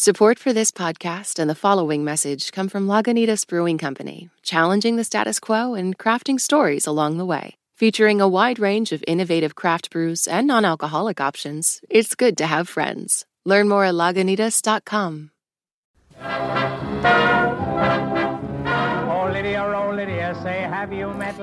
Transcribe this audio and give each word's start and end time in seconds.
Support 0.00 0.38
for 0.38 0.52
this 0.52 0.70
podcast 0.70 1.40
and 1.40 1.50
the 1.50 1.56
following 1.56 2.04
message 2.04 2.52
come 2.52 2.68
from 2.68 2.86
Lagunitas 2.86 3.44
Brewing 3.44 3.78
Company, 3.78 4.30
challenging 4.44 4.94
the 4.94 5.02
status 5.02 5.40
quo 5.40 5.74
and 5.74 5.98
crafting 5.98 6.38
stories 6.38 6.86
along 6.86 7.18
the 7.18 7.26
way. 7.26 7.56
Featuring 7.74 8.20
a 8.20 8.28
wide 8.28 8.60
range 8.60 8.92
of 8.92 9.02
innovative 9.08 9.56
craft 9.56 9.90
brews 9.90 10.28
and 10.28 10.46
non 10.46 10.64
alcoholic 10.64 11.20
options, 11.20 11.80
it's 11.90 12.14
good 12.14 12.38
to 12.38 12.46
have 12.46 12.68
friends. 12.68 13.26
Learn 13.44 13.68
more 13.68 13.82
at 13.82 13.94
lagunitas.com. 13.94 15.32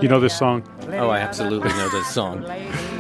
you 0.02 0.08
know 0.08 0.20
this 0.20 0.38
song? 0.38 0.64
Oh, 0.94 1.10
I 1.10 1.20
absolutely 1.20 1.70
know 1.70 1.90
this 1.90 2.08
song. 2.08 2.46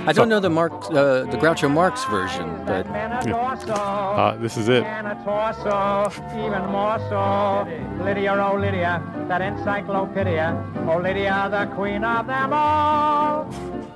I 0.07 0.13
don't 0.13 0.29
know 0.29 0.39
the 0.39 0.49
Mark, 0.49 0.71
uh, 0.91 1.23
the 1.25 1.37
Groucho 1.37 1.69
Marx 1.71 2.03
version, 2.05 2.47
but 2.65 2.85
Uh, 2.87 4.35
this 4.39 4.55
is 4.57 4.69
it. 4.69 4.83
And 4.83 5.07
a 5.07 5.15
torso, 5.25 6.11
even 6.37 6.65
more 6.67 6.99
so. 7.09 7.67
Lydia, 8.03 8.33
oh, 8.33 8.55
Lydia, 8.57 9.01
that 9.27 9.41
encyclopedia. 9.41 10.55
Oh, 10.87 10.97
Lydia, 10.97 11.47
the 11.51 11.65
queen 11.75 12.03
of 12.03 12.27
them 12.27 12.53
all. 12.53 13.47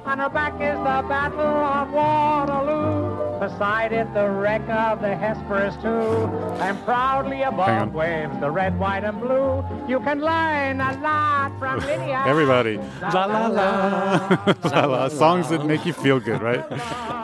On 0.05 0.17
her 0.17 0.29
back 0.29 0.53
is 0.55 0.77
the 0.77 1.03
Battle 1.07 1.39
of 1.41 1.91
Waterloo. 1.91 3.39
Beside 3.39 3.93
it, 3.93 4.11
the 4.13 4.29
wreck 4.29 4.67
of 4.69 5.01
the 5.01 5.15
Hesperus, 5.15 5.75
too. 5.81 6.27
And 6.59 6.77
proudly 6.83 7.43
above 7.43 7.93
waves 7.93 8.37
the 8.39 8.49
red, 8.49 8.77
white, 8.79 9.03
and 9.03 9.19
blue. 9.21 9.63
You 9.87 9.99
can 9.99 10.19
learn 10.21 10.81
a 10.81 10.99
lot 11.01 11.51
from 11.59 11.79
Lydia. 11.87 12.23
Everybody. 12.25 12.79
La 13.01 13.25
la 13.25 13.47
la. 13.47 14.53
la 14.63 14.85
la. 14.85 15.07
Songs 15.09 15.49
that 15.49 15.65
make 15.65 15.85
you 15.85 15.93
feel 15.93 16.19
good, 16.19 16.41
right? 16.41 16.67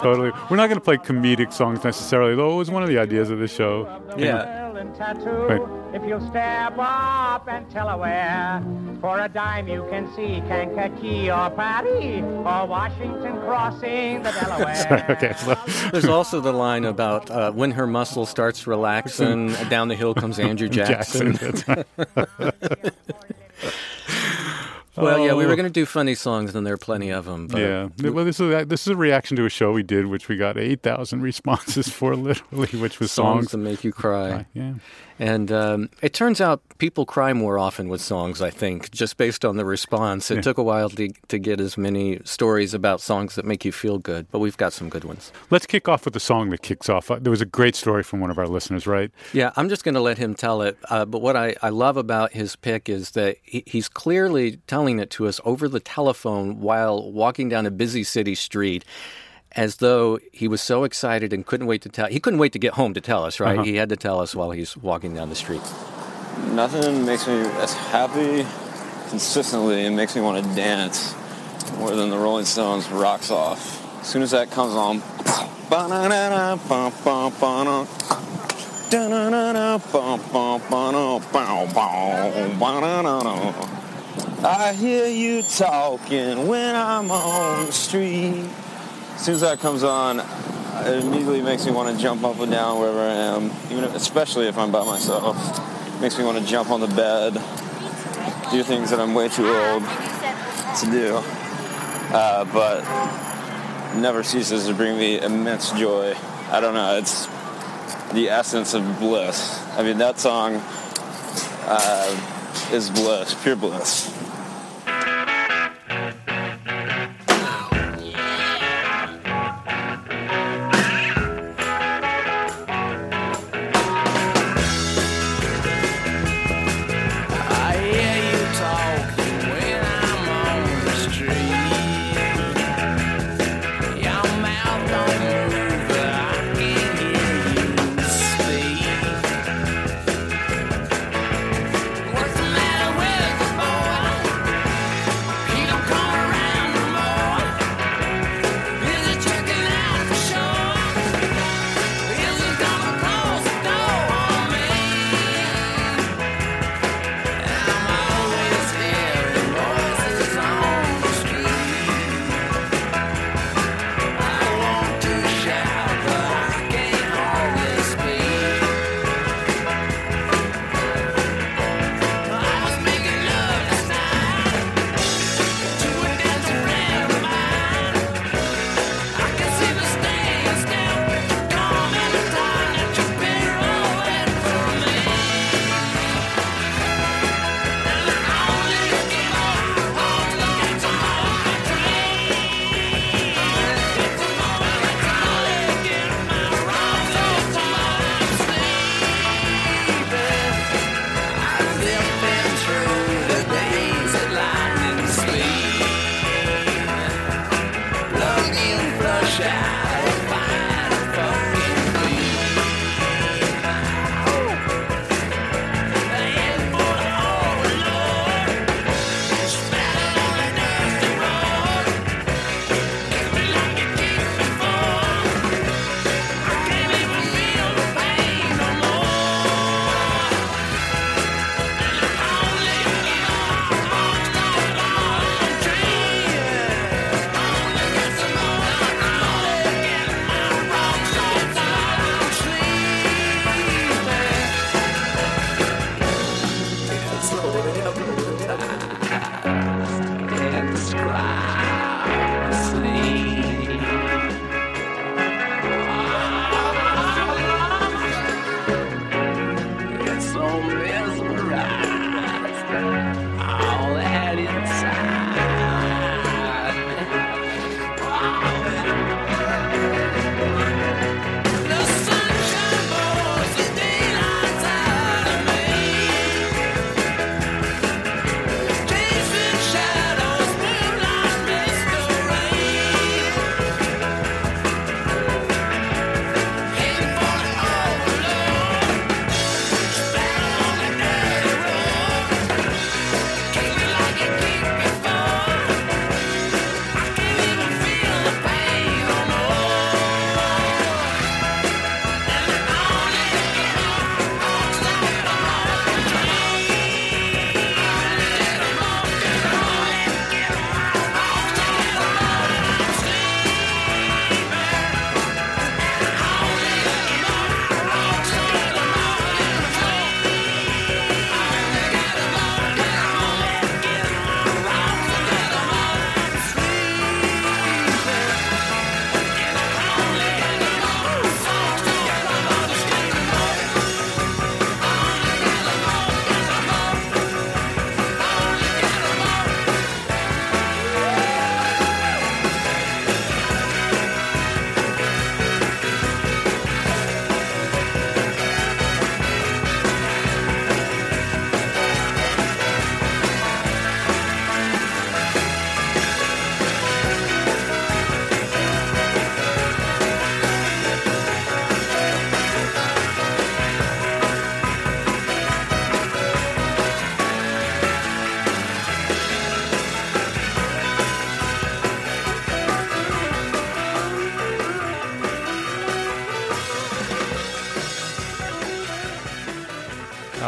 totally. 0.01 0.31
We're 0.49 0.57
not 0.57 0.67
going 0.67 0.79
to 0.79 0.81
play 0.81 0.97
comedic 0.97 1.53
songs 1.53 1.83
necessarily, 1.83 2.35
though 2.35 2.53
it 2.53 2.57
was 2.57 2.71
one 2.71 2.83
of 2.83 2.89
the 2.89 2.97
ideas 2.97 3.29
of 3.29 3.39
the 3.39 3.47
show. 3.47 3.87
yeah. 4.17 4.61
and. 4.75 4.95
Right. 4.97 5.61
If 5.93 6.03
you'll 6.05 6.25
step 6.29 6.75
up 6.77 7.47
and 7.47 7.69
tell 7.71 7.87
her 7.87 7.97
where, 7.97 8.61
for 8.99 9.19
a 9.19 9.29
dime 9.29 9.67
you 9.67 9.85
can 9.89 10.13
see 10.13 10.41
Kankakee 10.47 11.31
or 11.31 11.49
Paris 11.51 12.23
or 12.23 12.67
Washington 12.67 13.39
crossing 13.41 14.21
the 14.23 14.31
Delaware. 14.41 15.05
okay, 15.09 15.33
so 15.37 15.55
There's 15.91 16.05
also 16.05 16.41
the 16.41 16.51
line 16.51 16.83
about 16.85 17.31
uh, 17.31 17.51
when 17.53 17.71
her 17.71 17.87
muscle 17.87 18.25
starts 18.25 18.67
relaxing, 18.67 19.53
down 19.69 19.87
the 19.87 19.95
hill 19.95 20.13
comes 20.13 20.37
Andrew 20.39 20.67
Jackson. 20.69 21.37
Jackson. 21.37 21.85
Well, 24.97 25.19
yeah, 25.19 25.33
we 25.33 25.43
Oh. 25.43 25.47
were 25.47 25.55
going 25.55 25.67
to 25.67 25.69
do 25.73 25.85
funny 25.85 26.15
songs, 26.15 26.55
and 26.55 26.65
there 26.65 26.73
are 26.73 26.77
plenty 26.77 27.09
of 27.11 27.25
them. 27.25 27.47
But 27.47 27.59
Yeah. 27.61 27.89
Well, 28.09 28.23
this 28.25 28.39
is 28.39 28.67
this 28.67 28.81
is 28.81 28.87
a 28.87 28.95
reaction 28.95 29.35
to 29.37 29.45
a 29.45 29.49
show 29.49 29.71
we 29.71 29.83
did, 29.83 30.05
which 30.07 30.27
we 30.29 30.37
got 30.37 30.57
eight 30.57 30.81
thousand 30.81 31.21
responses 31.31 31.89
for, 31.89 32.15
literally, 32.15 32.67
which 32.79 32.99
was 32.99 33.11
songs 33.11 33.35
songs. 33.49 33.51
that 33.51 33.57
make 33.57 33.83
you 33.83 33.91
cry. 33.91 34.45
Yeah. 34.53 34.73
And 35.17 35.49
um, 35.51 35.89
it 36.01 36.13
turns 36.13 36.41
out 36.41 36.61
people 36.77 37.05
cry 37.05 37.31
more 37.31 37.57
often 37.57 37.87
with 37.87 38.01
songs, 38.01 38.41
I 38.41 38.49
think, 38.49 38.91
just 38.91 39.15
based 39.15 39.45
on 39.45 39.55
the 39.55 39.63
response. 39.63 40.29
It 40.29 40.35
Yeah. 40.35 40.41
took 40.41 40.57
a 40.57 40.63
while 40.63 40.89
to, 40.89 41.09
to 41.29 41.37
get 41.39 41.61
as 41.61 41.77
many 41.77 42.19
stories 42.25 42.73
about 42.73 42.99
songs 42.99 43.35
that 43.35 43.45
make 43.45 43.63
you 43.63 43.71
feel 43.71 43.97
good, 43.97 44.27
but 44.29 44.39
we've 44.39 44.57
got 44.57 44.73
some 44.73 44.89
good 44.89 45.05
ones. 45.05 45.31
Let's 45.49 45.65
kick 45.65 45.87
off 45.87 46.03
with 46.03 46.13
the 46.13 46.19
song 46.19 46.49
that 46.49 46.61
kicks 46.61 46.89
off. 46.89 47.09
Uh, 47.09 47.19
There 47.19 47.31
was 47.31 47.41
a 47.41 47.45
great 47.45 47.75
story 47.77 48.03
from 48.03 48.19
one 48.19 48.29
of 48.29 48.37
our 48.37 48.47
listeners, 48.47 48.85
right? 48.87 49.09
Yeah, 49.31 49.51
I'm 49.55 49.69
just 49.69 49.85
going 49.85 49.95
to 49.95 50.01
let 50.01 50.17
him 50.17 50.35
tell 50.35 50.61
it. 50.61 50.77
Uh, 50.89 51.05
but 51.05 51.21
what 51.21 51.37
I, 51.37 51.55
I 51.61 51.69
love 51.69 51.95
about 51.95 52.33
his 52.33 52.57
pick 52.57 52.89
is 52.89 53.11
that 53.11 53.37
he, 53.43 53.63
he's 53.65 53.87
clearly 53.87 54.57
telling 54.67 54.99
it 54.99 55.09
to 55.11 55.27
us 55.27 55.39
over 55.45 55.69
the 55.69 55.79
telephone 55.79 56.59
while 56.59 57.11
walking 57.11 57.47
down 57.47 57.65
a 57.65 57.71
busy 57.71 58.03
city 58.03 58.35
street. 58.35 58.83
As 59.55 59.77
though 59.77 60.19
he 60.33 60.47
was 60.47 60.61
so 60.61 60.83
excited 60.83 61.31
and 61.31 61.45
couldn't 61.45 61.67
wait 61.67 61.81
to 61.83 61.89
tell. 61.89 62.07
He 62.07 62.19
couldn't 62.19 62.39
wait 62.39 62.51
to 62.53 62.59
get 62.59 62.73
home 62.73 62.93
to 62.93 63.01
tell 63.01 63.23
us, 63.23 63.39
right? 63.39 63.55
Uh-huh. 63.57 63.63
He 63.63 63.75
had 63.75 63.89
to 63.89 63.95
tell 63.95 64.19
us 64.19 64.35
while 64.35 64.51
he's 64.51 64.75
walking 64.75 65.13
down 65.13 65.29
the 65.29 65.35
street. 65.35 65.61
Nothing 66.51 67.05
makes 67.05 67.25
me 67.25 67.39
as 67.63 67.73
happy 67.73 68.45
consistently 69.09 69.85
and 69.85 69.95
makes 69.95 70.15
me 70.15 70.21
want 70.21 70.43
to 70.43 70.55
dance 70.55 71.15
more 71.77 71.95
than 71.95 72.09
the 72.09 72.17
Rolling 72.17 72.45
Stones 72.45 72.89
rocks 72.89 73.31
off. 73.31 73.81
As 74.01 74.07
soon 74.07 74.21
as 74.21 74.31
that 74.31 74.51
comes 74.51 74.73
on. 74.73 75.01
I 84.43 84.73
hear 84.73 85.07
you 85.07 85.41
talking 85.41 86.47
when 86.47 86.75
I'm 86.75 87.09
on 87.09 87.65
the 87.65 87.71
street. 87.71 88.47
As 89.15 89.21
soon 89.25 89.35
as 89.35 89.41
that 89.41 89.59
comes 89.59 89.83
on, 89.83 90.19
it 90.19 91.03
immediately 91.03 91.41
makes 91.41 91.65
me 91.65 91.71
want 91.71 91.95
to 91.95 92.01
jump 92.01 92.23
up 92.23 92.37
and 92.39 92.51
down 92.51 92.79
wherever 92.79 92.99
I 92.99 93.13
am, 93.13 93.45
even 93.71 93.85
if, 93.85 93.95
especially 93.95 94.47
if 94.47 94.57
I'm 94.57 94.71
by 94.71 94.83
myself. 94.83 95.37
It 95.95 96.01
Makes 96.01 96.17
me 96.19 96.25
want 96.25 96.37
to 96.37 96.45
jump 96.45 96.69
on 96.69 96.81
the 96.81 96.87
bed, 96.87 97.33
do 98.51 98.61
things 98.61 98.89
that 98.89 98.99
I'm 98.99 99.13
way 99.15 99.29
too 99.29 99.47
old 99.47 99.83
to 99.83 100.85
do. 100.91 101.21
Uh, 102.13 102.45
but 102.53 102.83
never 103.95 104.21
ceases 104.21 104.67
to 104.67 104.73
bring 104.73 104.97
me 104.97 105.19
immense 105.19 105.71
joy. 105.71 106.13
I 106.51 106.59
don't 106.59 106.73
know, 106.73 106.97
it's 106.97 107.25
the 108.13 108.29
essence 108.29 108.73
of 108.73 108.99
bliss. 108.99 109.59
I 109.77 109.83
mean, 109.83 109.97
that 109.99 110.19
song 110.19 110.61
uh, 111.67 112.69
is 112.71 112.89
bliss, 112.89 113.33
pure 113.41 113.55
bliss. 113.55 114.11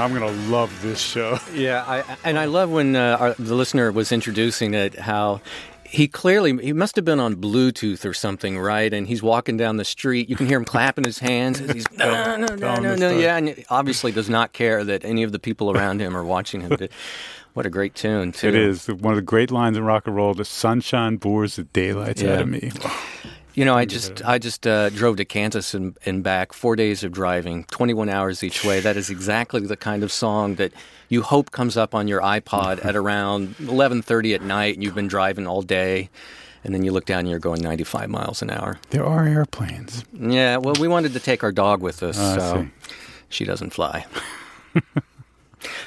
I'm 0.07 0.13
gonna 0.13 0.31
love 0.49 0.81
this 0.81 1.01
show. 1.01 1.37
Yeah, 1.53 1.83
I, 1.85 2.17
and 2.23 2.39
I 2.39 2.45
love 2.45 2.69
when 2.69 2.95
uh, 2.95 3.17
our, 3.19 3.33
the 3.33 3.55
listener 3.55 3.91
was 3.91 4.13
introducing 4.13 4.73
it, 4.73 4.97
how 4.97 5.41
he 5.83 6.07
clearly 6.07 6.55
he 6.63 6.71
must 6.71 6.95
have 6.95 7.03
been 7.03 7.19
on 7.19 7.35
Bluetooth 7.35 8.05
or 8.05 8.13
something, 8.13 8.57
right? 8.57 8.93
And 8.93 9.05
he's 9.05 9.21
walking 9.21 9.57
down 9.57 9.75
the 9.75 9.83
street. 9.83 10.29
You 10.29 10.37
can 10.37 10.45
hear 10.47 10.57
him 10.59 10.63
clapping 10.65 11.03
his 11.03 11.19
hands. 11.19 11.59
as 11.59 11.71
He's 11.71 11.91
no, 11.97 12.37
no, 12.37 12.55
no, 12.55 12.75
no, 12.75 12.95
no, 12.95 13.17
yeah, 13.17 13.35
and 13.35 13.65
obviously 13.69 14.13
does 14.13 14.29
not 14.29 14.53
care 14.53 14.85
that 14.85 15.03
any 15.03 15.23
of 15.23 15.33
the 15.33 15.39
people 15.39 15.71
around 15.71 15.99
him 15.99 16.15
are 16.15 16.23
watching 16.23 16.61
him. 16.61 16.77
What 17.53 17.65
a 17.65 17.69
great 17.69 17.93
tune, 17.93 18.31
too. 18.31 18.47
It 18.47 18.55
is 18.55 18.87
one 18.87 19.11
of 19.11 19.17
the 19.17 19.21
great 19.23 19.51
lines 19.51 19.75
in 19.75 19.83
rock 19.83 20.07
and 20.07 20.15
roll. 20.15 20.33
The 20.35 20.45
sunshine 20.45 21.17
bores 21.17 21.57
the 21.57 21.63
daylights 21.63 22.21
Yeah. 22.21 22.35
out 22.35 22.41
of 22.43 22.47
me. 22.47 22.71
You 23.57 23.65
know, 23.65 23.73
I 23.75 23.85
just 23.85 24.23
I 24.23 24.37
just 24.37 24.67
uh, 24.67 24.91
drove 24.91 25.17
to 25.17 25.25
Kansas 25.25 25.73
and, 25.73 25.97
and 26.05 26.21
back, 26.23 26.53
four 26.53 26.75
days 26.75 27.03
of 27.03 27.11
driving, 27.11 27.63
21 27.71 28.07
hours 28.07 28.43
each 28.43 28.63
way. 28.63 28.81
That 28.81 28.97
is 28.97 29.09
exactly 29.09 29.61
the 29.61 29.75
kind 29.75 30.03
of 30.03 30.11
song 30.11 30.55
that 30.57 30.71
you 31.09 31.23
hope 31.23 31.49
comes 31.49 31.75
up 31.75 31.95
on 31.95 32.07
your 32.07 32.21
iPod 32.21 32.85
at 32.85 32.95
around 32.95 33.55
11:30 33.57 34.35
at 34.35 34.43
night, 34.43 34.75
and 34.75 34.83
you've 34.83 34.93
been 34.93 35.07
driving 35.07 35.47
all 35.47 35.63
day, 35.63 36.11
and 36.63 36.71
then 36.71 36.83
you 36.83 36.91
look 36.91 37.05
down 37.05 37.21
and 37.21 37.29
you're 37.29 37.39
going 37.39 37.63
95 37.63 38.11
miles 38.11 38.43
an 38.43 38.51
hour. 38.51 38.79
There 38.91 39.03
are 39.03 39.25
airplanes. 39.25 40.05
Yeah, 40.13 40.57
well, 40.57 40.75
we 40.79 40.87
wanted 40.87 41.13
to 41.13 41.19
take 41.19 41.43
our 41.43 41.51
dog 41.51 41.81
with 41.81 42.03
us, 42.03 42.15
Oh, 42.19 42.37
so 42.37 42.61
see. 42.61 42.69
she 43.29 43.43
doesn't 43.43 43.71
fly. 43.71 44.05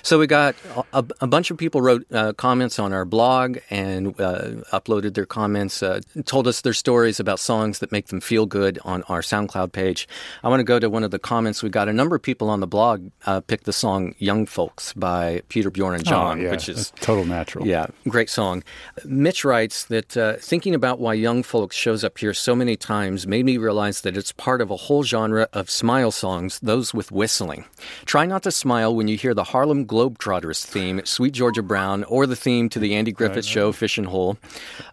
So 0.02 0.18
we 0.18 0.26
got 0.26 0.54
a, 0.92 1.04
a 1.20 1.26
bunch 1.26 1.50
of 1.50 1.56
people 1.56 1.80
wrote 1.80 2.04
uh, 2.12 2.32
comments 2.34 2.78
on 2.78 2.92
our 2.92 3.04
blog 3.04 3.58
and 3.70 4.08
uh, 4.20 4.62
uploaded 4.72 5.14
their 5.14 5.26
comments, 5.26 5.82
uh, 5.82 6.00
told 6.24 6.46
us 6.48 6.60
their 6.60 6.72
stories 6.72 7.20
about 7.20 7.38
songs 7.38 7.78
that 7.78 7.92
make 7.92 8.08
them 8.08 8.20
feel 8.20 8.46
good 8.46 8.78
on 8.84 9.02
our 9.04 9.20
SoundCloud 9.20 9.72
page. 9.72 10.08
I 10.42 10.48
want 10.48 10.60
to 10.60 10.64
go 10.64 10.78
to 10.78 10.90
one 10.90 11.04
of 11.04 11.10
the 11.10 11.18
comments. 11.18 11.62
We 11.62 11.68
got 11.70 11.88
a 11.88 11.92
number 11.92 12.16
of 12.16 12.22
people 12.22 12.50
on 12.50 12.60
the 12.60 12.66
blog 12.66 13.10
uh, 13.26 13.40
picked 13.40 13.64
the 13.64 13.72
song 13.72 14.14
"Young 14.18 14.46
Folks" 14.46 14.92
by 14.94 15.42
Peter 15.48 15.70
Bjorn 15.70 15.94
and 15.94 16.04
John, 16.04 16.38
oh, 16.38 16.42
yeah. 16.42 16.50
which 16.50 16.68
is 16.68 16.90
That's 16.90 17.06
total 17.06 17.24
natural. 17.24 17.66
yeah, 17.66 17.86
great 18.08 18.30
song. 18.30 18.62
Mitch 19.04 19.44
writes 19.44 19.84
that 19.86 20.16
uh, 20.16 20.34
thinking 20.36 20.74
about 20.74 20.98
why 20.98 21.14
Young 21.14 21.42
Folks 21.42 21.76
shows 21.76 22.04
up 22.04 22.18
here 22.18 22.34
so 22.34 22.54
many 22.54 22.76
times 22.76 23.26
made 23.26 23.44
me 23.44 23.56
realize 23.56 24.00
that 24.02 24.16
it's 24.16 24.32
part 24.32 24.60
of 24.60 24.70
a 24.70 24.76
whole 24.76 25.02
genre 25.02 25.48
of 25.52 25.70
smile 25.70 26.10
songs, 26.10 26.58
those 26.60 26.94
with 26.94 27.12
whistling. 27.12 27.64
Try 28.04 28.26
not 28.26 28.42
to 28.44 28.50
smile 28.50 28.94
when 28.94 29.08
you 29.08 29.16
hear 29.16 29.34
the 29.34 29.44
Harlem 29.60 29.84
Globetrotters 29.84 30.64
theme, 30.64 31.02
Sweet 31.04 31.34
Georgia 31.34 31.62
Brown, 31.62 32.02
or 32.04 32.26
the 32.26 32.34
theme 32.34 32.70
to 32.70 32.78
the 32.78 32.94
Andy 32.94 33.12
Griffith 33.12 33.44
Show, 33.44 33.72
Fishin' 33.72 34.06
Hole. 34.06 34.38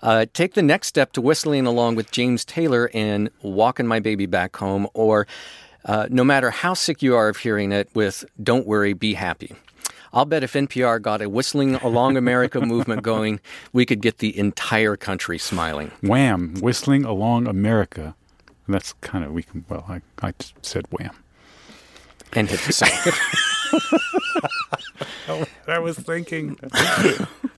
Uh, 0.02 0.26
take 0.34 0.56
the 0.56 0.62
next 0.62 0.88
step 0.88 1.14
to 1.14 1.22
whistling 1.22 1.66
along 1.66 1.96
with 1.96 2.12
James 2.12 2.44
Taylor 2.44 2.90
in 2.94 3.30
Walking 3.42 3.88
My 3.88 4.02
Baby 4.02 4.26
Back 4.26 4.58
Home, 4.58 4.86
or 4.94 5.26
uh, 5.86 6.08
no 6.10 6.26
matter 6.26 6.50
how 6.50 6.74
sick 6.74 7.02
you 7.02 7.16
are 7.16 7.30
of 7.30 7.38
hearing 7.38 7.72
it, 7.72 7.88
with 7.94 8.26
Don't 8.44 8.68
Worry, 8.68 8.92
Be 8.92 9.14
Happy. 9.14 9.56
I'll 10.12 10.26
bet 10.26 10.44
if 10.44 10.52
NPR 10.52 11.02
got 11.02 11.22
a 11.22 11.30
Whistling 11.30 11.76
Along 11.76 12.18
America 12.18 12.60
movement 12.66 13.04
going, 13.04 13.40
we 13.72 13.86
could 13.86 14.02
get 14.02 14.18
the 14.18 14.38
entire 14.38 14.98
country 14.98 15.38
smiling. 15.38 15.94
Wham! 16.02 16.56
Whistling 16.56 17.06
along 17.06 17.48
America. 17.48 18.16
That's 18.68 18.92
kind 19.00 19.24
of 19.24 19.32
we 19.32 19.44
can. 19.44 19.64
Well, 19.70 19.86
I 19.88 20.02
I 20.22 20.34
said 20.62 20.88
wham. 20.90 21.16
And 22.34 22.50
hit 22.50 22.60
the 22.60 22.74
song. 22.74 22.90
I 25.68 25.80
was 25.80 25.98
thinking. 25.98 26.58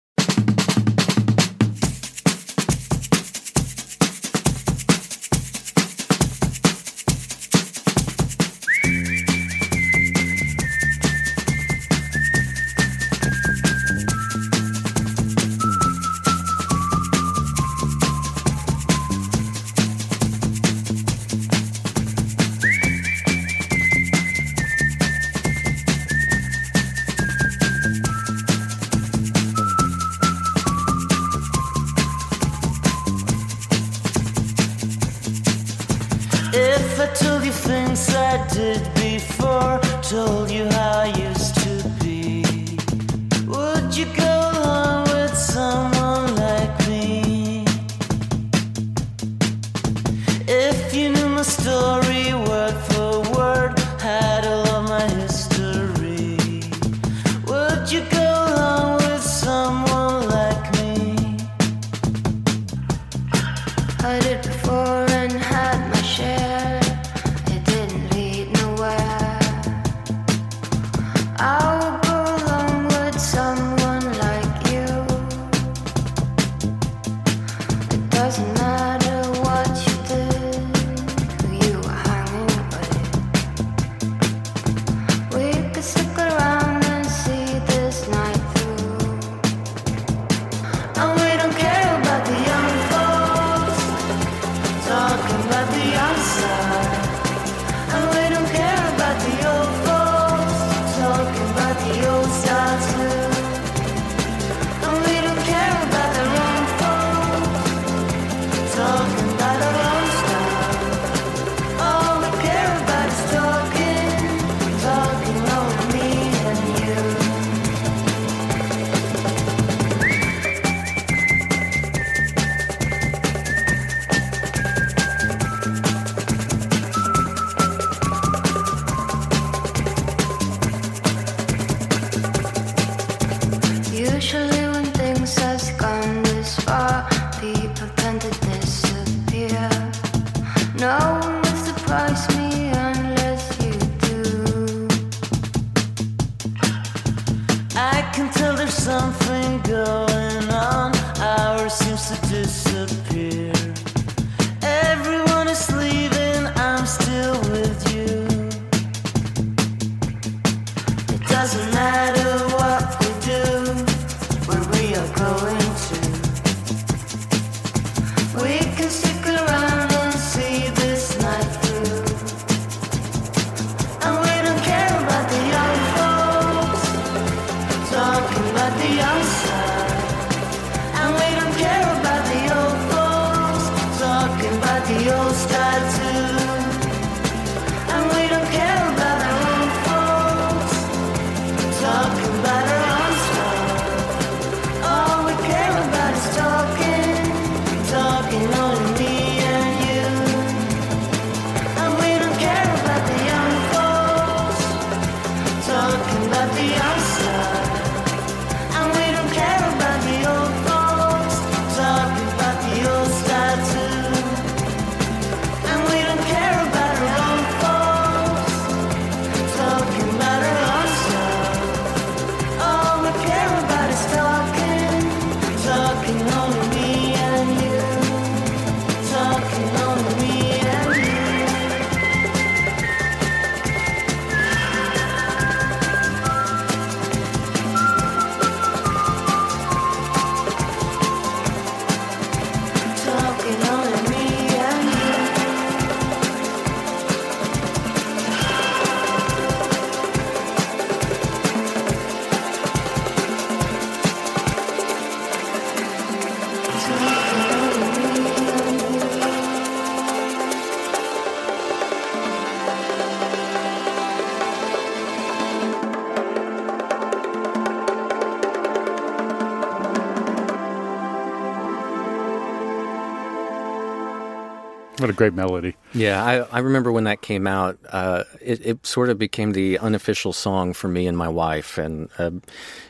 great 275.20 275.34
melody. 275.34 275.76
Yeah, 275.94 276.24
I, 276.24 276.36
I 276.58 276.60
remember 276.60 276.94
when 276.94 277.04
that 277.04 277.22
came 277.22 277.46
out. 277.46 277.78
Uh, 277.90 278.24
it, 278.42 278.66
it 278.66 278.88
sort 278.88 279.10
of 279.10 279.18
became 279.18 279.52
the 279.52 279.78
unofficial 279.78 280.32
song 280.32 280.72
for 280.72 280.88
me 280.88 281.08
and 281.08 281.18
my 281.18 281.28
wife, 281.28 281.78
and 281.78 282.08
uh, 282.18 282.32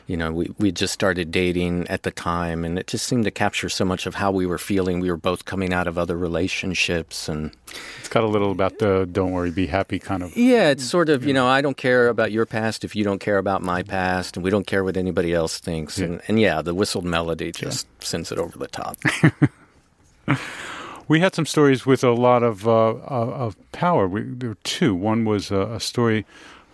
you 0.06 0.16
know, 0.16 0.30
we 0.30 0.48
we 0.56 0.70
just 0.70 0.94
started 0.94 1.32
dating 1.32 1.88
at 1.88 2.04
the 2.04 2.12
time, 2.12 2.64
and 2.64 2.78
it 2.78 2.86
just 2.86 3.06
seemed 3.08 3.24
to 3.24 3.32
capture 3.32 3.68
so 3.68 3.84
much 3.84 4.06
of 4.06 4.14
how 4.14 4.30
we 4.30 4.46
were 4.46 4.58
feeling. 4.58 5.00
We 5.00 5.10
were 5.10 5.16
both 5.16 5.44
coming 5.44 5.72
out 5.72 5.88
of 5.88 5.98
other 5.98 6.16
relationships, 6.16 7.28
and 7.28 7.50
It's 7.98 8.08
got 8.08 8.22
a 8.22 8.28
little 8.28 8.52
about 8.52 8.78
the 8.78 9.08
"Don't 9.10 9.32
worry, 9.32 9.50
be 9.50 9.66
happy" 9.66 9.98
kind 9.98 10.22
of. 10.22 10.36
yeah, 10.36 10.70
it's 10.70 10.84
sort 10.84 11.08
of 11.08 11.24
you 11.26 11.34
know, 11.34 11.48
I 11.48 11.60
don't 11.62 11.76
care 11.76 12.06
about 12.06 12.30
your 12.30 12.46
past 12.46 12.84
if 12.84 12.94
you 12.94 13.02
don't 13.02 13.18
care 13.18 13.38
about 13.38 13.60
my 13.60 13.82
past, 13.82 14.36
and 14.36 14.44
we 14.44 14.50
don't 14.50 14.68
care 14.68 14.84
what 14.84 14.96
anybody 14.96 15.34
else 15.34 15.58
thinks, 15.58 15.98
and 15.98 16.20
and 16.28 16.38
yeah, 16.38 16.62
the 16.62 16.74
whistled 16.74 17.04
melody 17.04 17.50
just 17.50 17.88
sends 18.00 18.30
it 18.30 18.38
over 18.38 18.56
the 18.56 18.68
top. 18.68 18.96
We 21.10 21.18
had 21.18 21.34
some 21.34 21.44
stories 21.46 21.84
with 21.84 22.04
a 22.04 22.12
lot 22.12 22.44
of 22.44 22.68
uh, 22.68 22.70
of 23.18 23.28
of 23.30 23.72
power. 23.72 24.06
We, 24.06 24.20
there 24.22 24.50
were 24.50 24.62
two. 24.62 24.94
One 24.94 25.24
was 25.24 25.50
a, 25.50 25.62
a 25.78 25.80
story, 25.80 26.24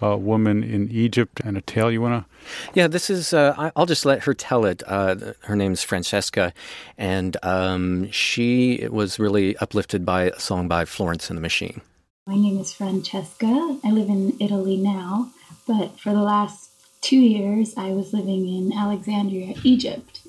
a 0.02 0.14
woman 0.18 0.62
in 0.62 0.90
Egypt, 0.90 1.40
and 1.42 1.56
a 1.56 1.62
tale. 1.62 1.90
You 1.90 2.02
want 2.02 2.14
to? 2.22 2.24
Yeah, 2.74 2.86
this 2.86 3.08
is. 3.08 3.32
Uh, 3.32 3.54
I- 3.56 3.72
I'll 3.74 3.86
just 3.86 4.04
let 4.04 4.24
her 4.24 4.34
tell 4.34 4.66
it. 4.66 4.82
Uh, 4.86 5.14
th- 5.14 5.36
her 5.44 5.56
name's 5.56 5.82
Francesca, 5.82 6.52
and 6.98 7.38
um, 7.42 8.10
she 8.10 8.86
was 8.90 9.18
really 9.18 9.56
uplifted 9.56 10.04
by 10.04 10.24
a 10.24 10.38
song 10.38 10.68
by 10.68 10.84
Florence 10.84 11.30
and 11.30 11.38
the 11.38 11.42
Machine. 11.50 11.80
My 12.26 12.36
name 12.36 12.58
is 12.58 12.74
Francesca. 12.74 13.78
I 13.82 13.90
live 13.90 14.10
in 14.10 14.36
Italy 14.38 14.76
now, 14.76 15.30
but 15.66 15.98
for 15.98 16.12
the 16.12 16.20
last 16.22 16.68
two 17.00 17.16
years 17.36 17.72
I 17.78 17.88
was 17.92 18.12
living 18.12 18.46
in 18.46 18.76
Alexandria, 18.76 19.54
Egypt. 19.64 20.20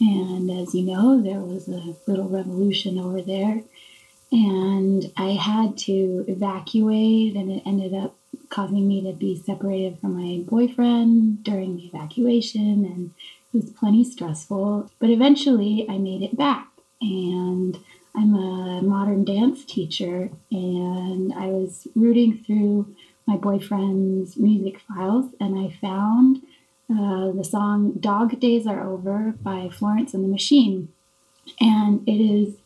And 0.00 0.50
as 0.50 0.74
you 0.74 0.84
know, 0.84 1.20
there 1.20 1.40
was 1.40 1.68
a 1.68 1.94
little 2.06 2.28
revolution 2.28 2.98
over 2.98 3.20
there, 3.20 3.62
and 4.30 5.10
I 5.16 5.30
had 5.30 5.76
to 5.78 6.24
evacuate, 6.28 7.34
and 7.34 7.50
it 7.50 7.62
ended 7.66 7.94
up 7.94 8.14
causing 8.48 8.86
me 8.86 9.02
to 9.02 9.12
be 9.12 9.36
separated 9.36 9.98
from 9.98 10.14
my 10.14 10.42
boyfriend 10.44 11.42
during 11.42 11.76
the 11.76 11.86
evacuation, 11.86 12.84
and 12.84 13.10
it 13.52 13.64
was 13.64 13.70
plenty 13.70 14.04
stressful. 14.04 14.90
But 15.00 15.10
eventually 15.10 15.86
I 15.88 15.98
made 15.98 16.22
it 16.22 16.36
back, 16.36 16.68
and 17.00 17.78
I'm 18.14 18.34
a 18.34 18.82
modern 18.82 19.24
dance 19.24 19.64
teacher, 19.64 20.30
and 20.50 21.32
I 21.32 21.46
was 21.46 21.88
rooting 21.94 22.44
through 22.46 22.94
my 23.26 23.36
boyfriend's 23.36 24.36
music 24.36 24.80
files, 24.80 25.32
and 25.40 25.58
I 25.58 25.70
found 25.80 26.42
uh, 26.90 27.32
the 27.32 27.44
song 27.44 27.92
Dog 28.00 28.40
Days 28.40 28.66
Are 28.66 28.86
Over 28.86 29.34
by 29.42 29.68
Florence 29.70 30.14
and 30.14 30.24
the 30.24 30.28
Machine. 30.28 30.88
And 31.60 32.06
it 32.08 32.20
is 32.20 32.56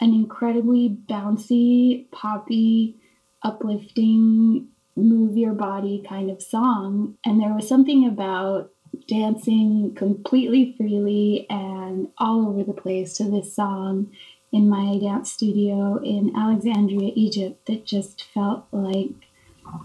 an 0.00 0.12
incredibly 0.12 0.88
bouncy, 1.08 2.10
poppy, 2.10 2.96
uplifting, 3.42 4.68
move 4.96 5.36
your 5.36 5.52
body 5.52 6.04
kind 6.06 6.30
of 6.30 6.42
song. 6.42 7.16
And 7.24 7.40
there 7.40 7.54
was 7.54 7.68
something 7.68 8.06
about 8.06 8.70
dancing 9.08 9.94
completely 9.94 10.74
freely 10.76 11.46
and 11.50 12.08
all 12.18 12.48
over 12.48 12.62
the 12.64 12.72
place 12.72 13.16
to 13.16 13.30
this 13.30 13.54
song 13.54 14.10
in 14.52 14.68
my 14.68 14.98
dance 14.98 15.32
studio 15.32 16.00
in 16.02 16.32
Alexandria, 16.36 17.12
Egypt, 17.16 17.66
that 17.66 17.84
just 17.84 18.22
felt 18.22 18.66
like 18.70 19.10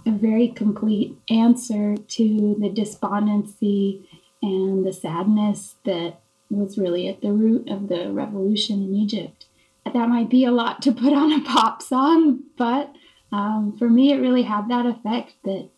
a 0.06 0.12
very 0.12 0.48
complete 0.50 1.18
answer 1.30 1.96
to 1.96 2.56
the 2.60 2.70
despondency 2.70 4.08
and 4.42 4.86
the 4.86 4.94
sadness 4.94 5.76
that 5.86 6.20
was 6.50 6.78
really 6.78 7.08
at 7.08 7.22
the 7.22 7.32
root 7.32 7.70
of 7.70 7.90
the 7.90 8.12
revolution 8.12 8.82
in 8.82 8.96
Egypt. 8.96 9.46
That 9.86 10.10
might 10.10 10.30
be 10.30 10.46
a 10.46 10.52
lot 10.52 10.82
to 10.84 10.92
put 10.92 11.14
on 11.14 11.32
a 11.32 11.44
pop 11.44 11.82
song, 11.82 12.42
but 12.58 12.94
um, 13.32 13.76
for 13.78 13.90
me, 13.90 14.12
it 14.12 14.18
really 14.20 14.44
had 14.44 14.70
that 14.70 14.86
effect 14.86 15.34
that, 15.44 15.70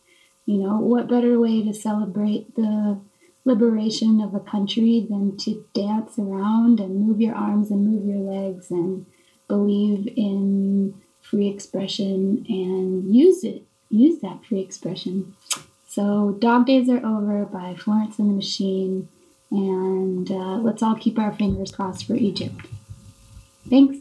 you 0.45 0.57
know, 0.57 0.79
what 0.79 1.09
better 1.09 1.39
way 1.39 1.63
to 1.63 1.73
celebrate 1.73 2.55
the 2.55 2.99
liberation 3.43 4.21
of 4.21 4.35
a 4.35 4.39
country 4.39 5.05
than 5.09 5.35
to 5.37 5.65
dance 5.73 6.19
around 6.19 6.79
and 6.79 7.07
move 7.07 7.19
your 7.19 7.35
arms 7.35 7.71
and 7.71 7.85
move 7.85 8.05
your 8.05 8.19
legs 8.19 8.69
and 8.69 9.05
believe 9.47 10.07
in 10.15 10.93
free 11.21 11.47
expression 11.47 12.45
and 12.47 13.13
use 13.13 13.43
it 13.43 13.65
use 13.91 14.19
that 14.21 14.45
free 14.45 14.59
expression. 14.59 15.35
So, 15.87 16.37
Dog 16.39 16.67
Days 16.67 16.89
Are 16.89 17.05
Over 17.05 17.45
by 17.45 17.75
Florence 17.75 18.17
and 18.17 18.29
the 18.29 18.33
Machine, 18.33 19.09
and 19.51 20.31
uh, 20.31 20.57
let's 20.57 20.81
all 20.81 20.95
keep 20.95 21.19
our 21.19 21.33
fingers 21.33 21.71
crossed 21.71 22.07
for 22.07 22.15
Egypt. 22.15 22.55
Thanks. 23.69 23.97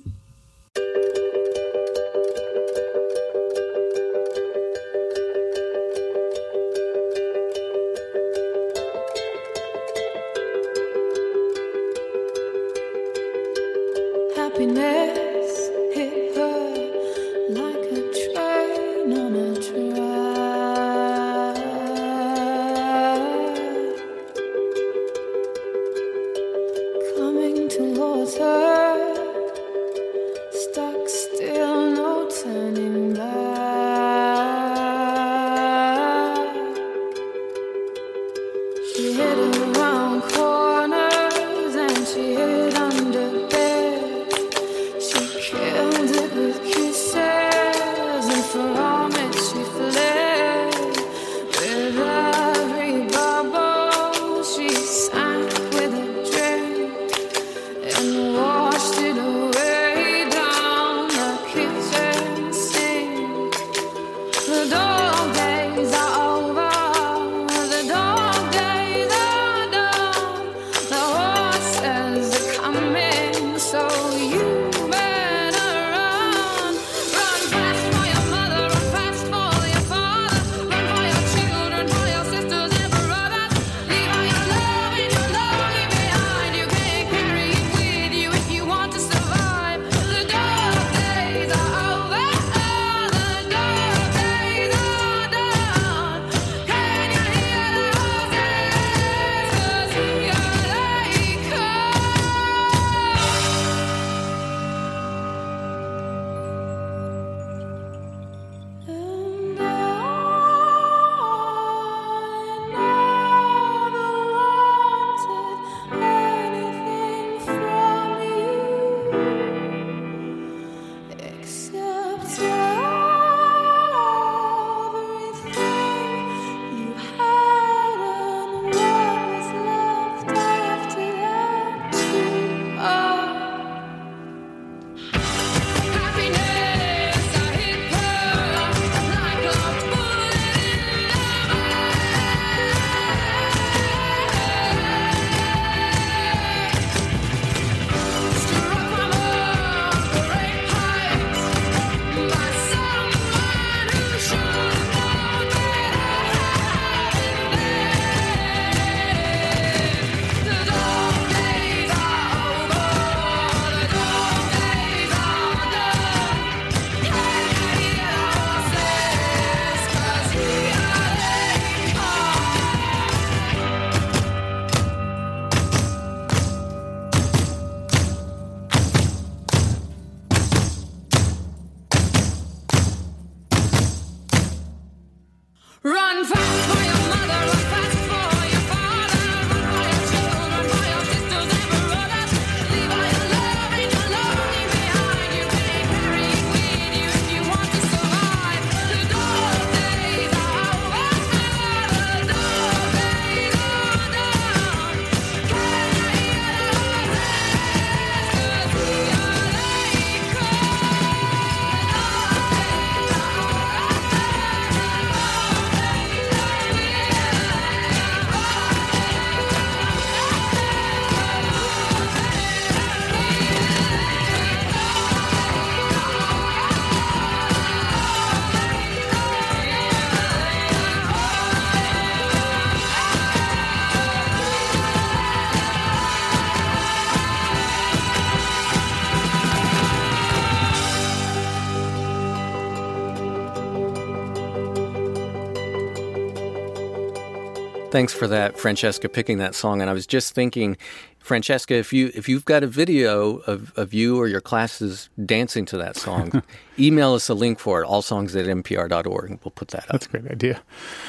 Thanks 247.90 248.12
for 248.12 248.28
that, 248.28 248.56
Francesca, 248.56 249.08
picking 249.08 249.38
that 249.38 249.54
song. 249.54 249.80
And 249.80 249.90
I 249.90 249.92
was 249.92 250.06
just 250.06 250.32
thinking, 250.32 250.76
Francesca, 251.18 251.74
if 251.74 251.92
you 251.92 252.12
if 252.14 252.28
you've 252.28 252.44
got 252.44 252.62
a 252.62 252.68
video 252.68 253.38
of, 253.38 253.76
of 253.76 253.92
you 253.92 254.16
or 254.16 254.28
your 254.28 254.40
classes 254.40 255.10
dancing 255.26 255.64
to 255.66 255.76
that 255.78 255.96
song, 255.96 256.42
email 256.78 257.14
us 257.14 257.28
a 257.28 257.34
link 257.34 257.58
for 257.58 257.82
it, 257.82 257.88
allsongs 257.88 258.36
at 258.36 258.46
npr.org, 258.46 259.30
and 259.30 259.40
we'll 259.44 259.50
put 259.50 259.68
that 259.68 259.82
up. 259.84 259.88
That's 259.90 260.06
a 260.06 260.08
great 260.08 260.30
idea. 260.30 260.62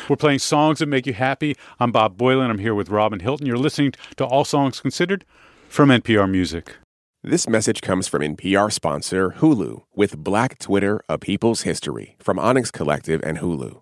We're 0.09 0.15
playing 0.15 0.39
songs 0.39 0.79
that 0.79 0.87
make 0.87 1.05
you 1.05 1.13
happy. 1.13 1.55
I'm 1.79 1.91
Bob 1.91 2.17
Boilen. 2.17 2.49
I'm 2.49 2.57
here 2.57 2.73
with 2.73 2.89
Robin 2.89 3.19
Hilton. 3.19 3.45
You're 3.45 3.57
listening 3.57 3.93
to 4.17 4.25
All 4.25 4.43
Songs 4.43 4.79
Considered 4.79 5.23
from 5.69 5.89
NPR 5.89 6.29
Music. 6.29 6.77
This 7.23 7.47
message 7.47 7.81
comes 7.81 8.07
from 8.07 8.23
NPR 8.23 8.71
sponsor 8.73 9.35
Hulu 9.37 9.83
with 9.95 10.17
Black 10.17 10.57
Twitter, 10.57 11.03
A 11.07 11.19
People's 11.19 11.61
History 11.61 12.15
from 12.17 12.39
Onyx 12.39 12.71
Collective 12.71 13.21
and 13.23 13.37
Hulu. 13.37 13.81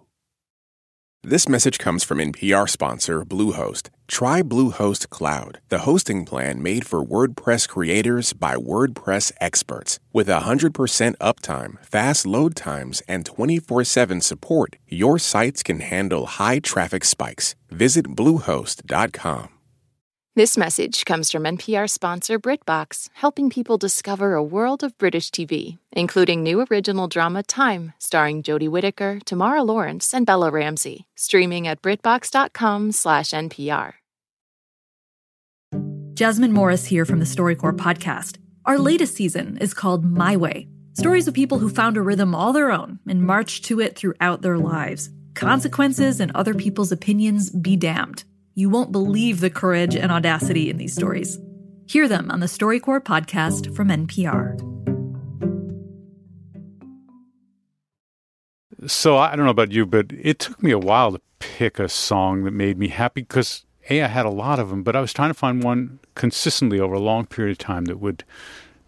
This 1.23 1.47
message 1.47 1.77
comes 1.77 2.03
from 2.03 2.17
NPR 2.17 2.67
sponsor 2.67 3.23
Bluehost. 3.23 3.89
Try 4.07 4.41
Bluehost 4.41 5.09
Cloud, 5.11 5.59
the 5.69 5.85
hosting 5.85 6.25
plan 6.25 6.63
made 6.63 6.83
for 6.83 7.05
WordPress 7.05 7.67
creators 7.69 8.33
by 8.33 8.55
WordPress 8.55 9.31
experts. 9.39 9.99
With 10.11 10.27
100% 10.27 11.15
uptime, 11.17 11.85
fast 11.85 12.25
load 12.25 12.55
times, 12.55 13.03
and 13.07 13.23
24 13.23 13.83
7 13.83 14.21
support, 14.21 14.77
your 14.87 15.19
sites 15.19 15.61
can 15.61 15.81
handle 15.81 16.25
high 16.25 16.57
traffic 16.57 17.05
spikes. 17.05 17.53
Visit 17.69 18.15
Bluehost.com. 18.15 19.60
This 20.33 20.57
message 20.57 21.03
comes 21.03 21.29
from 21.29 21.43
NPR 21.43 21.89
sponsor 21.89 22.39
BritBox, 22.39 23.09
helping 23.15 23.49
people 23.49 23.77
discover 23.77 24.33
a 24.33 24.41
world 24.41 24.81
of 24.81 24.97
British 24.97 25.29
TV, 25.29 25.77
including 25.91 26.41
new 26.41 26.65
original 26.71 27.09
drama 27.09 27.43
Time, 27.43 27.91
starring 27.99 28.41
Jodie 28.41 28.69
Whittaker, 28.69 29.19
Tamara 29.25 29.61
Lawrence, 29.61 30.13
and 30.13 30.25
Bella 30.25 30.49
Ramsey, 30.49 31.05
streaming 31.17 31.67
at 31.67 31.81
BritBox.com/npr. 31.81 33.93
Jasmine 36.13 36.53
Morris 36.53 36.85
here 36.85 37.03
from 37.03 37.19
the 37.19 37.25
StoryCorps 37.25 37.77
podcast. 37.77 38.37
Our 38.63 38.79
latest 38.79 39.15
season 39.15 39.57
is 39.57 39.73
called 39.73 40.05
My 40.05 40.37
Way 40.37 40.69
stories 40.93 41.27
of 41.27 41.33
people 41.33 41.59
who 41.59 41.67
found 41.67 41.97
a 41.97 42.01
rhythm 42.01 42.33
all 42.33 42.53
their 42.53 42.71
own 42.71 42.99
and 43.05 43.21
marched 43.21 43.65
to 43.65 43.81
it 43.81 43.97
throughout 43.97 44.41
their 44.41 44.57
lives. 44.57 45.09
Consequences 45.35 46.21
and 46.21 46.31
other 46.31 46.53
people's 46.53 46.93
opinions 46.93 47.49
be 47.49 47.75
damned. 47.75 48.23
You 48.53 48.69
won't 48.69 48.91
believe 48.91 49.39
the 49.39 49.49
courage 49.49 49.95
and 49.95 50.11
audacity 50.11 50.69
in 50.69 50.77
these 50.77 50.93
stories. 50.93 51.39
Hear 51.87 52.07
them 52.07 52.29
on 52.29 52.41
the 52.41 52.47
StoryCorps 52.47 53.03
podcast 53.03 53.73
from 53.75 53.89
NPR. 53.89 54.59
So 58.87 59.17
I 59.17 59.35
don't 59.35 59.45
know 59.45 59.51
about 59.51 59.71
you, 59.71 59.85
but 59.85 60.07
it 60.11 60.39
took 60.39 60.61
me 60.61 60.71
a 60.71 60.79
while 60.79 61.11
to 61.11 61.21
pick 61.39 61.79
a 61.79 61.87
song 61.87 62.43
that 62.43 62.51
made 62.51 62.77
me 62.77 62.87
happy 62.89 63.21
because 63.21 63.65
a 63.89 64.01
I 64.01 64.07
had 64.07 64.25
a 64.25 64.29
lot 64.29 64.59
of 64.59 64.69
them, 64.69 64.83
but 64.83 64.95
I 64.95 65.01
was 65.01 65.13
trying 65.13 65.29
to 65.29 65.35
find 65.35 65.63
one 65.63 65.99
consistently 66.15 66.79
over 66.79 66.95
a 66.95 66.99
long 66.99 67.25
period 67.25 67.51
of 67.51 67.57
time 67.59 67.85
that 67.85 67.99
would, 67.99 68.23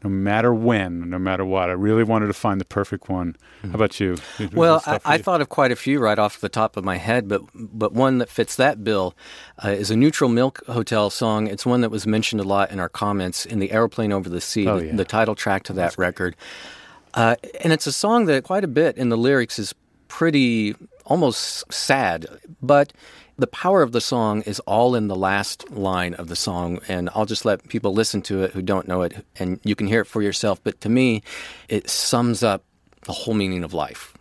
no 0.03 0.09
matter 0.09 0.53
when, 0.53 1.09
no 1.09 1.17
matter 1.17 1.45
what, 1.45 1.69
I 1.69 1.73
really 1.73 2.03
wanted 2.03 2.27
to 2.27 2.33
find 2.33 2.59
the 2.59 2.65
perfect 2.65 3.09
one. 3.09 3.35
How 3.63 3.75
about 3.75 3.99
you? 3.99 4.17
Well, 4.53 4.81
I, 4.85 4.99
I 5.05 5.15
you? 5.15 5.23
thought 5.23 5.39
of 5.41 5.49
quite 5.49 5.71
a 5.71 5.75
few 5.75 5.99
right 5.99 6.19
off 6.19 6.41
the 6.41 6.49
top 6.49 6.75
of 6.77 6.83
my 6.83 6.97
head, 6.97 7.27
but 7.27 7.41
but 7.53 7.93
one 7.93 8.17
that 8.17 8.29
fits 8.29 8.55
that 8.57 8.83
bill 8.83 9.15
uh, 9.63 9.69
is 9.69 9.89
a 9.91 9.95
Neutral 9.95 10.29
Milk 10.29 10.61
Hotel 10.67 11.09
song. 11.09 11.47
It's 11.47 11.65
one 11.65 11.81
that 11.81 11.89
was 11.89 12.05
mentioned 12.05 12.41
a 12.41 12.43
lot 12.45 12.71
in 12.71 12.79
our 12.79 12.89
comments 12.89 13.45
in 13.45 13.59
the 13.59 13.71
Aeroplane 13.71 14.11
Over 14.11 14.29
the 14.29 14.41
Sea, 14.41 14.67
Oh, 14.67 14.79
the, 14.79 14.87
yeah. 14.87 14.95
the 14.95 15.05
title 15.05 15.35
track 15.35 15.63
to 15.63 15.73
that 15.73 15.97
record. 15.97 16.35
Uh, 17.13 17.35
and 17.61 17.71
it's 17.71 17.87
a 17.87 17.91
song 17.93 18.25
that 18.25 18.43
quite 18.43 18.63
a 18.63 18.67
bit 18.67 18.97
in 18.97 19.09
the 19.09 19.17
lyrics 19.17 19.59
is 19.59 19.73
pretty 20.07 20.75
almost 21.05 21.71
sad, 21.71 22.25
but 22.61 22.91
the 23.37 23.47
power 23.47 23.81
of 23.81 23.91
the 23.91 24.01
song 24.01 24.41
is 24.43 24.59
all 24.61 24.95
in 24.95 25.07
the 25.07 25.15
last 25.15 25.71
line 25.71 26.13
of 26.15 26.27
the 26.27 26.35
song. 26.35 26.79
And 26.87 27.09
I'll 27.15 27.25
just 27.25 27.45
let 27.45 27.67
people 27.67 27.93
listen 27.93 28.21
to 28.23 28.43
it 28.43 28.51
who 28.51 28.61
don't 28.61 28.87
know 28.87 29.01
it, 29.01 29.25
and 29.37 29.59
you 29.63 29.75
can 29.75 29.87
hear 29.87 30.01
it 30.01 30.05
for 30.05 30.21
yourself. 30.21 30.59
But 30.63 30.81
to 30.81 30.89
me, 30.89 31.23
it 31.69 31.89
sums 31.89 32.43
up 32.43 32.63
the 33.05 33.13
whole 33.13 33.33
meaning 33.33 33.63
of 33.63 33.73
life. 33.73 34.13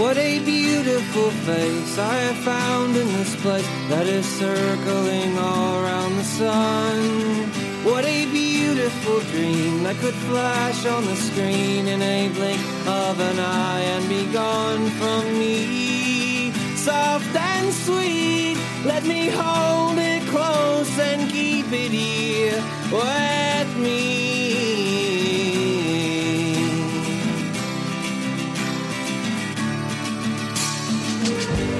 What 0.00 0.16
a 0.16 0.38
beautiful 0.42 1.30
face 1.30 1.98
I 1.98 2.14
have 2.14 2.36
found 2.38 2.96
in 2.96 3.06
this 3.06 3.36
place 3.42 3.66
that 3.90 4.06
is 4.06 4.24
circling 4.26 5.36
all 5.36 5.84
around 5.84 6.16
the 6.16 6.24
sun. 6.24 7.69
What 7.82 8.04
a 8.04 8.26
beautiful 8.26 9.20
dream 9.32 9.84
that 9.84 9.96
could 9.96 10.14
flash 10.14 10.84
on 10.84 11.06
the 11.06 11.16
screen 11.16 11.88
in 11.88 12.02
a 12.02 12.28
blink 12.28 12.60
of 12.86 13.18
an 13.18 13.38
eye 13.38 13.80
and 13.80 14.06
be 14.06 14.30
gone 14.30 14.90
from 15.00 15.38
me. 15.38 16.52
Soft 16.76 17.34
and 17.34 17.72
sweet, 17.72 18.58
let 18.84 19.04
me 19.04 19.30
hold 19.30 19.96
it 19.98 20.22
close 20.28 20.98
and 20.98 21.30
keep 21.30 21.72
it 21.72 21.90
here 21.90 22.62
with 22.92 23.76
me. 23.78 24.20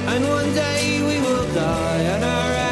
And 0.08 0.24
one 0.28 0.54
day 0.54 1.02
we 1.02 1.20
will 1.20 1.46
die, 1.54 2.02
and 2.14 2.24
our 2.24 2.69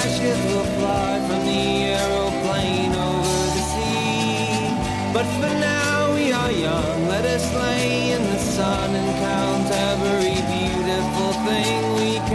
But 5.13 5.25
for 5.41 5.53
now 5.59 6.13
we 6.15 6.33
are 6.33 6.53
young, 6.53 7.09
let 7.09 7.25
us 7.25 7.53
lay 7.55 8.13
in 8.13 8.23
the 8.23 8.39
sun 8.39 8.95
and 8.95 9.11
count 9.25 9.71
every 9.91 10.37
beautiful 10.53 11.33
thing 11.49 11.95
we 11.95 12.28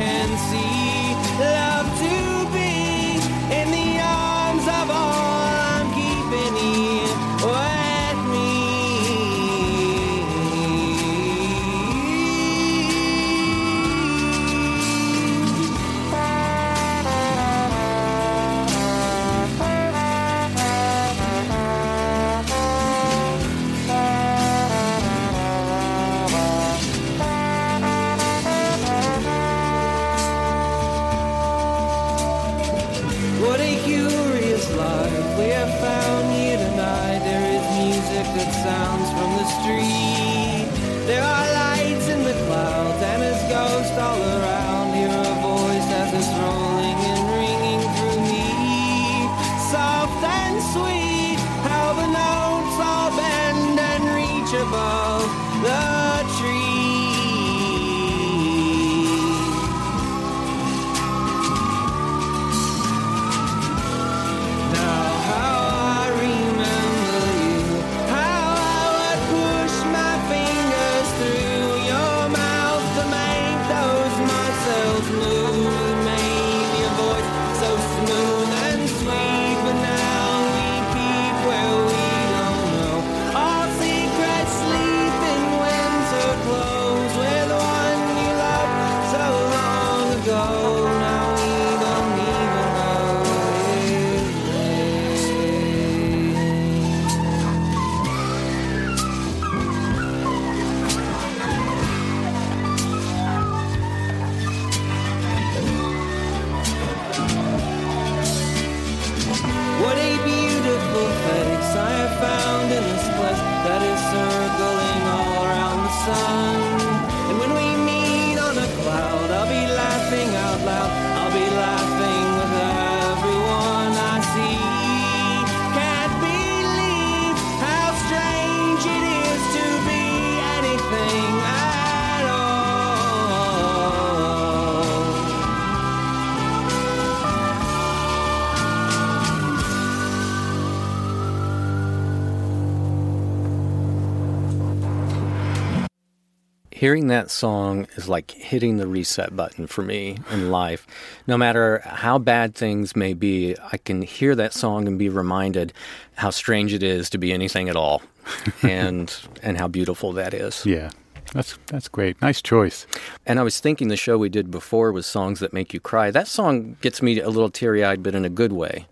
Hearing 146.83 147.07
that 147.07 147.31
song 147.31 147.87
is 147.95 148.09
like 148.09 148.31
hitting 148.31 148.75
the 148.75 148.87
reset 148.87 149.33
button 149.37 149.67
for 149.67 149.83
me 149.83 150.17
in 150.29 150.51
life. 150.51 150.85
No 151.27 151.37
matter 151.37 151.81
how 151.85 152.17
bad 152.17 152.55
things 152.55 152.93
may 152.93 153.13
be, 153.13 153.55
I 153.71 153.77
can 153.77 154.01
hear 154.01 154.35
that 154.35 154.51
song 154.51 154.85
and 154.85 154.99
be 154.99 155.07
reminded 155.07 155.71
how 156.15 156.29
strange 156.29 156.73
it 156.73 156.83
is 156.83 157.09
to 157.11 157.17
be 157.17 157.31
anything 157.31 157.69
at 157.69 157.77
all, 157.77 158.01
and 158.63 159.15
and 159.41 159.57
how 159.57 159.69
beautiful 159.69 160.11
that 160.11 160.33
is. 160.33 160.65
Yeah, 160.65 160.89
that's 161.33 161.57
that's 161.67 161.87
great. 161.87 162.21
Nice 162.21 162.41
choice. 162.41 162.85
And 163.25 163.39
I 163.39 163.43
was 163.43 163.61
thinking 163.61 163.87
the 163.87 163.95
show 163.95 164.17
we 164.17 164.27
did 164.27 164.51
before 164.51 164.91
was 164.91 165.05
songs 165.05 165.39
that 165.39 165.53
make 165.53 165.73
you 165.73 165.79
cry. 165.79 166.11
That 166.11 166.27
song 166.27 166.75
gets 166.81 167.01
me 167.01 167.17
a 167.21 167.29
little 167.29 167.49
teary 167.49 167.85
eyed, 167.85 168.03
but 168.03 168.13
in 168.13 168.25
a 168.25 168.29
good 168.29 168.51
way. 168.51 168.87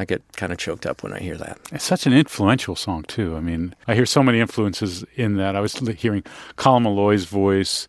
I 0.00 0.04
get 0.04 0.22
kind 0.36 0.52
of 0.52 0.58
choked 0.58 0.86
up 0.86 1.02
when 1.02 1.12
I 1.12 1.18
hear 1.18 1.36
that. 1.36 1.58
It's 1.72 1.84
such 1.84 2.06
an 2.06 2.12
influential 2.12 2.76
song 2.76 3.02
too. 3.02 3.36
I 3.36 3.40
mean, 3.40 3.74
I 3.88 3.94
hear 3.96 4.06
so 4.06 4.22
many 4.22 4.38
influences 4.40 5.04
in 5.16 5.36
that. 5.38 5.56
I 5.56 5.60
was 5.60 5.74
hearing 5.98 6.22
Colin 6.56 6.84
Meloy's 6.84 7.24
voice 7.24 7.88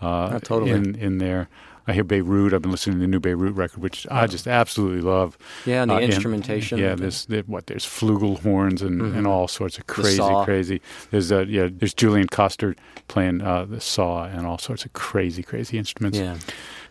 uh, 0.00 0.30
Oh, 0.34 0.38
totally. 0.38 0.70
in 0.70 0.94
in 0.94 1.18
there. 1.18 1.48
I 1.88 1.94
hear 1.94 2.04
Beirut. 2.04 2.52
I've 2.52 2.60
been 2.60 2.70
listening 2.70 2.96
to 2.96 3.00
the 3.00 3.06
new 3.08 3.18
Beirut 3.18 3.54
record, 3.56 3.82
which 3.82 4.06
I 4.10 4.26
just 4.26 4.46
absolutely 4.46 5.00
love. 5.00 5.38
Yeah, 5.64 5.80
and 5.80 5.90
the 5.90 5.94
Uh, 5.96 6.00
instrumentation 6.00 6.78
Yeah, 6.78 6.88
of 6.92 6.98
it. 6.98 7.00
there's 7.00 7.24
there, 7.26 7.42
what 7.46 7.66
there's 7.66 7.86
flugelhorns 7.86 8.82
and, 8.82 9.00
and 9.16 9.26
all 9.26 9.48
sorts 9.48 9.78
of 9.78 9.86
crazy, 9.86 10.16
saw. 10.18 10.44
crazy. 10.44 10.80
There's 11.10 11.32
uh, 11.32 11.46
yeah, 11.48 11.68
there's 11.72 11.94
Julian 11.94 12.26
Koster 12.28 12.74
playing 13.08 13.40
uh, 13.40 13.64
the 13.64 13.80
saw 13.80 14.24
and 14.24 14.46
all 14.46 14.58
sorts 14.58 14.84
of 14.84 14.92
crazy, 14.92 15.42
crazy 15.42 15.78
instruments. 15.78 16.18
Yeah. 16.18 16.36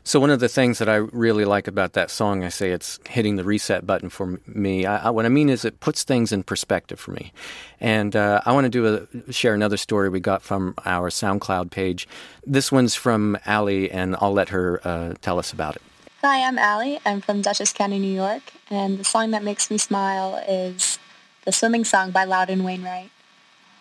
So 0.08 0.22
one 0.22 0.30
of 0.30 0.40
the 0.40 0.48
things 0.48 0.80
that 0.80 0.88
I 0.88 0.96
really 0.96 1.44
like 1.44 1.68
about 1.68 1.92
that 1.92 2.10
song, 2.10 2.46
I 2.46 2.48
say 2.48 2.72
it's 2.72 2.98
hitting 3.10 3.36
the 3.36 3.44
reset 3.44 3.86
button 3.86 4.08
for 4.08 4.40
me. 4.48 4.86
I, 4.86 5.08
I, 5.08 5.10
what 5.10 5.26
I 5.26 5.30
mean 5.30 5.50
is 5.50 5.66
it 5.66 5.82
puts 5.82 6.06
things 6.06 6.32
in 6.32 6.44
perspective 6.44 6.98
for 6.98 7.12
me. 7.12 7.34
And 7.82 8.16
uh, 8.16 8.40
I 8.46 8.54
want 8.54 8.64
to 8.64 8.70
do 8.70 9.06
a, 9.28 9.34
share 9.34 9.54
another 9.54 9.76
story 9.76 10.08
we 10.08 10.22
got 10.22 10.42
from 10.42 10.76
our 10.86 11.10
SoundCloud 11.10 11.72
page. 11.72 12.08
This 12.46 12.72
one's 12.72 12.96
from 12.96 13.38
Allie, 13.46 13.92
and 13.92 14.16
I'll 14.22 14.32
let 14.32 14.48
her 14.48 14.80
uh, 14.88 15.16
tell 15.22 15.40
us 15.40 15.52
about 15.52 15.76
it. 15.76 15.82
Hi, 16.22 16.48
I'm 16.48 16.58
Allie. 16.58 17.00
I'm 17.06 17.20
from 17.20 17.42
Dutchess 17.42 17.74
County, 17.74 18.00
New 18.00 18.16
York, 18.16 18.44
and 18.70 19.00
the 19.00 19.04
song 19.04 19.32
that 19.32 19.44
makes 19.44 19.70
me 19.70 19.78
smile 19.78 20.42
is 20.48 21.00
the 21.44 21.52
swimming 21.52 21.84
song 21.84 22.12
by 22.12 22.24
Loudon 22.24 22.64
Wainwright. 22.64 23.12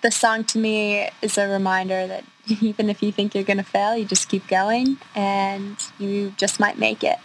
This 0.07 0.15
song 0.15 0.45
to 0.45 0.59
me 0.59 1.11
is 1.21 1.37
a 1.37 1.49
reminder 1.49 2.07
that 2.07 2.23
even 2.61 2.89
if 2.89 3.03
you 3.03 3.11
think 3.11 3.35
you're 3.35 3.43
going 3.43 3.57
to 3.57 3.65
fail, 3.65 3.97
you 3.97 4.05
just 4.05 4.29
keep 4.29 4.47
going 4.47 4.99
and 5.17 5.77
you 5.99 6.33
just 6.37 6.61
might 6.61 6.79
make 6.79 7.03
it. 7.03 7.19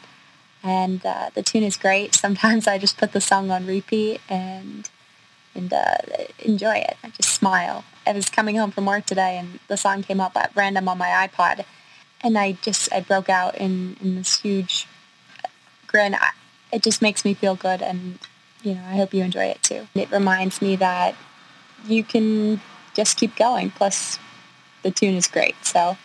And 0.63 1.05
uh, 1.05 1.29
the 1.35 1.43
tune 1.43 1.61
is 1.61 1.77
great. 1.77 2.15
Sometimes 2.25 2.65
I 2.65 2.79
just 2.79 2.97
put 2.97 3.11
the 3.11 3.21
song 3.21 3.51
on 3.51 3.67
repeat 3.67 4.19
and 4.27 4.89
and 5.53 5.71
uh, 5.71 5.97
enjoy 6.39 6.77
it. 6.77 6.97
I 7.03 7.09
just 7.09 7.29
smile. 7.29 7.83
I 8.07 8.13
was 8.13 8.31
coming 8.31 8.55
home 8.55 8.71
from 8.71 8.87
work 8.87 9.05
today 9.05 9.37
and 9.37 9.59
the 9.67 9.77
song 9.77 10.01
came 10.01 10.19
up 10.19 10.35
at 10.35 10.51
random 10.55 10.89
on 10.89 10.97
my 10.97 11.27
iPod 11.27 11.65
and 12.23 12.35
I 12.35 12.53
just 12.63 12.91
I 12.91 13.01
broke 13.01 13.29
out 13.29 13.59
in, 13.59 13.95
in 14.01 14.15
this 14.15 14.39
huge 14.39 14.87
grin. 15.85 16.15
I, 16.15 16.31
it 16.73 16.81
just 16.81 16.99
makes 16.99 17.23
me 17.25 17.35
feel 17.35 17.53
good, 17.53 17.83
and 17.83 18.17
you 18.63 18.73
know 18.73 18.81
I 18.81 18.95
hope 18.95 19.13
you 19.13 19.23
enjoy 19.23 19.45
it 19.45 19.61
too. 19.61 19.87
It 19.93 20.09
reminds 20.09 20.63
me 20.63 20.75
that 20.77 21.13
you 21.85 22.03
can 22.03 22.59
just 22.93 23.17
keep 23.17 23.35
going. 23.35 23.71
Plus, 23.71 24.19
the 24.83 24.91
tune 24.91 25.15
is 25.15 25.27
great, 25.27 25.55
so 25.63 25.97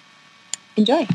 enjoy. 0.77 1.07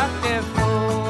Self-destructive 0.00 0.44
fool. 0.54 0.60
This 0.60 1.09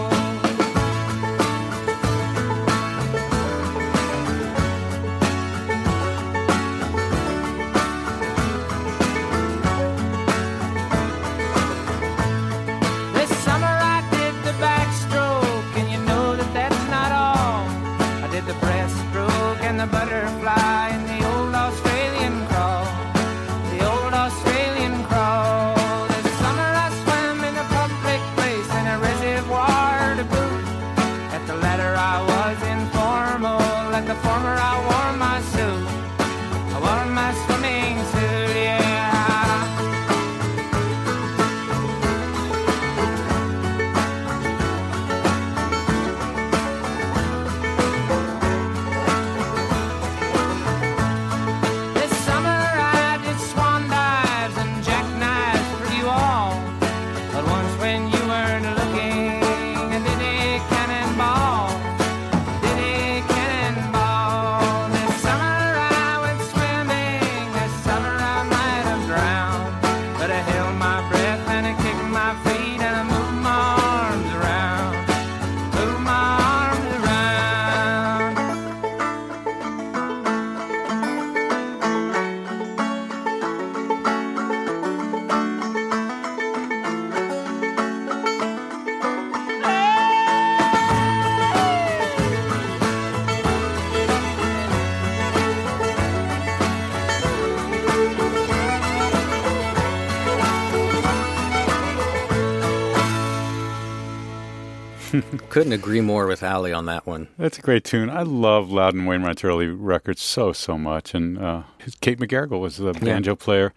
Couldn't 105.61 105.75
agree 105.75 106.01
more 106.01 106.27
with 106.27 106.43
Allie 106.43 106.73
on 106.73 106.87
that 106.87 107.07
one. 107.07 107.29
That's 107.37 107.59
a 107.59 107.61
great 107.61 107.85
tune. 107.85 108.09
I 108.09 108.23
love 108.23 108.71
Loudon 108.71 109.05
Wainwright's 109.05 109.45
early 109.45 109.67
records 109.67 110.23
so 110.23 110.55
so 110.55 110.79
much, 110.79 111.13
and 111.15 111.37
uh, 111.39 111.65
Kate 112.01 112.19
McGarrigle 112.19 112.61
was 112.61 112.79
the 112.79 112.95
banjo 112.95 113.37
player. 113.37 113.75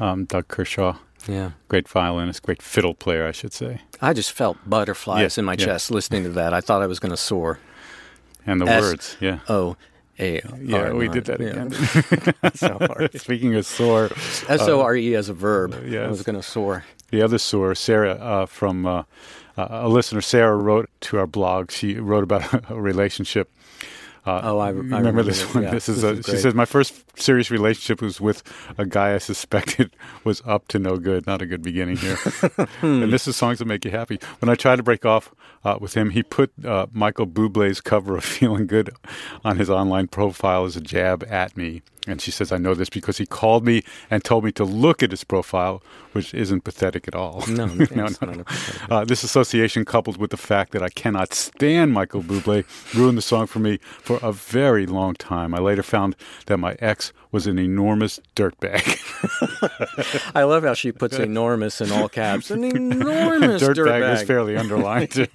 Um, 0.00 0.24
Doug 0.24 0.48
Kershaw, 0.48 0.96
Yeah. 1.28 1.50
great 1.68 1.88
violinist, 1.90 2.42
great 2.42 2.62
fiddle 2.62 2.94
player, 2.94 3.26
I 3.26 3.32
should 3.32 3.52
say. 3.52 3.82
I 4.00 4.14
just 4.14 4.32
felt 4.32 4.56
butterflies 4.66 5.36
Yeah, 5.36 5.42
in 5.42 5.44
my 5.44 5.56
yeah. 5.58 5.66
chest 5.66 5.90
listening 5.90 6.22
to 6.24 6.30
that. 6.30 6.54
I 6.54 6.62
thought 6.62 6.80
I 6.80 6.86
was 6.86 6.98
going 7.00 7.10
to 7.10 7.16
soar. 7.18 7.58
And 8.46 8.58
the 8.62 8.66
S- 8.66 8.80
words, 8.82 9.16
yeah. 9.20 9.40
O 9.50 9.76
A. 10.18 10.40
Yeah, 10.62 10.76
R- 10.84 10.94
we 10.94 11.08
R- 11.08 11.12
did 11.12 11.24
that 11.26 11.40
yeah. 11.40 11.48
again. 13.08 13.10
Speaking 13.18 13.54
of 13.56 13.66
soar, 13.66 14.08
S 14.48 14.62
O 14.62 14.80
R 14.80 14.96
E 14.96 15.14
as 15.14 15.28
a 15.28 15.34
verb. 15.34 15.74
I 15.74 15.84
yes. 15.86 16.08
was 16.08 16.22
going 16.22 16.36
to 16.36 16.42
soar. 16.42 16.84
the 17.10 17.20
other 17.20 17.36
soar, 17.36 17.74
Sarah 17.74 18.12
uh, 18.14 18.46
from 18.46 18.86
uh, 18.86 19.02
uh, 19.56 19.68
a 19.70 19.88
listener, 19.88 20.20
Sarah 20.20 20.56
wrote 20.56 20.88
to 21.02 21.18
our 21.18 21.26
blog. 21.26 21.70
She 21.70 21.98
wrote 21.98 22.24
about 22.24 22.70
a 22.70 22.74
relationship 22.80 23.50
Uh, 24.26 24.40
Oh, 24.42 24.58
I- 24.58 24.66
I 24.66 24.70
remember, 24.70 24.96
remember 24.96 25.22
this 25.22 25.38
this, 25.42 25.54
one. 25.54 25.62
yeah. 25.64 25.70
This 25.70 25.88
is 25.88 26.02
This 26.02 26.04
a, 26.04 26.18
is 26.18 26.26
she 26.26 26.36
says 26.42 26.52
my 26.54 26.64
first 26.64 26.92
serious 27.16 27.48
relationship 27.48 28.02
was 28.02 28.20
with 28.20 28.42
a 28.76 28.84
guy 28.84 29.14
I 29.14 29.18
suspected 29.18 29.94
was 30.24 30.42
up 30.44 30.66
to 30.68 30.78
no 30.80 30.96
good. 30.98 31.26
Not 31.28 31.42
a 31.42 31.46
good 31.46 31.62
beginning 31.62 31.96
here. 31.98 32.18
and 32.82 33.12
this 33.12 33.28
is 33.28 33.36
songs 33.36 33.60
that 33.60 33.66
make 33.66 33.84
you 33.84 33.92
happy. 33.92 34.18
When 34.40 34.48
I 34.48 34.56
tried 34.56 34.76
to 34.76 34.82
break 34.82 35.04
off 35.06 35.32
uh, 35.64 35.78
with 35.80 35.94
him, 35.94 36.10
he 36.10 36.22
put 36.24 36.50
uh, 36.64 36.86
Michael 36.92 37.26
Bublé's 37.28 37.80
cover 37.80 38.16
of 38.16 38.24
"Feeling 38.24 38.66
Good" 38.66 38.90
on 39.44 39.58
his 39.58 39.70
online 39.70 40.08
profile 40.08 40.64
as 40.64 40.76
a 40.76 40.80
jab 40.80 41.22
at 41.30 41.56
me. 41.56 41.82
And 42.06 42.20
she 42.20 42.30
says, 42.30 42.52
I 42.52 42.58
know 42.58 42.74
this 42.74 42.88
because 42.88 43.18
he 43.18 43.26
called 43.26 43.64
me 43.64 43.82
and 44.10 44.22
told 44.22 44.44
me 44.44 44.52
to 44.52 44.64
look 44.64 45.02
at 45.02 45.10
his 45.10 45.24
profile, 45.24 45.82
which 46.12 46.32
isn't 46.32 46.62
pathetic 46.62 47.08
at 47.08 47.14
all. 47.14 47.44
No, 47.48 47.66
no, 47.94 48.08
no, 48.22 48.32
no. 48.32 48.44
Uh, 48.88 49.04
this 49.04 49.24
association, 49.24 49.84
coupled 49.84 50.16
with 50.16 50.30
the 50.30 50.36
fact 50.36 50.72
that 50.72 50.82
I 50.82 50.88
cannot 50.88 51.34
stand 51.34 51.92
Michael 51.92 52.22
Bublé, 52.22 52.64
ruined 52.94 53.18
the 53.18 53.22
song 53.22 53.46
for 53.46 53.58
me 53.58 53.78
for 54.00 54.18
a 54.22 54.32
very 54.32 54.86
long 54.86 55.14
time. 55.14 55.54
I 55.54 55.58
later 55.58 55.82
found 55.82 56.16
that 56.46 56.58
my 56.58 56.76
ex 56.78 57.12
was 57.32 57.46
an 57.46 57.58
enormous 57.58 58.20
dirtbag. 58.34 59.02
I 60.34 60.44
love 60.44 60.62
how 60.62 60.74
she 60.74 60.92
puts 60.92 61.18
enormous 61.18 61.80
in 61.80 61.90
all 61.92 62.08
caps. 62.08 62.50
An 62.50 62.64
enormous 62.76 63.62
dirtbag 63.62 63.74
dirtbag. 63.74 64.10
was 64.10 64.22
fairly 64.22 64.56
underlined. 64.56 65.10
too. 65.10 65.26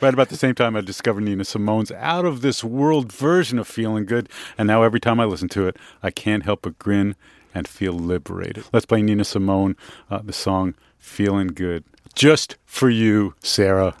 right 0.00 0.14
about 0.14 0.28
the 0.28 0.36
same 0.36 0.54
time, 0.54 0.76
I 0.76 0.80
discovered 0.80 1.24
Nina 1.24 1.44
Simone's 1.44 1.92
out 1.92 2.24
of 2.24 2.40
this 2.40 2.62
world 2.62 3.12
version 3.12 3.58
of 3.58 3.66
Feeling 3.66 4.06
Good, 4.06 4.28
and 4.56 4.66
now 4.66 4.82
every 4.82 5.00
time 5.00 5.20
I 5.20 5.24
listen 5.24 5.48
to 5.50 5.66
it, 5.68 5.76
I 6.02 6.10
can't 6.10 6.42
help 6.44 6.62
but 6.62 6.78
grin 6.78 7.16
and 7.54 7.66
feel 7.68 7.92
liberated. 7.92 8.64
Let's 8.72 8.86
play 8.86 9.02
Nina 9.02 9.24
Simone, 9.24 9.76
uh, 10.10 10.20
the 10.22 10.32
song 10.32 10.74
Feeling 10.98 11.48
Good. 11.48 11.84
Just 12.14 12.56
for 12.66 12.90
you, 12.90 13.34
Sarah. 13.42 13.96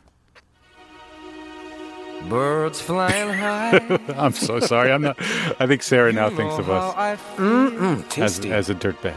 Birds 2.28 2.80
flying 2.80 3.32
high. 3.32 3.98
I'm 4.16 4.32
so 4.32 4.58
sorry. 4.60 4.90
I'm 4.92 5.02
not. 5.02 5.16
I 5.60 5.66
think 5.66 5.82
Sarah 5.82 6.12
now 6.12 6.28
thinks 6.28 6.58
of 6.58 6.68
us 6.68 6.94
as, 6.96 8.04
tasty. 8.08 8.52
as 8.52 8.68
a 8.68 8.74
dirtbag. 8.74 9.14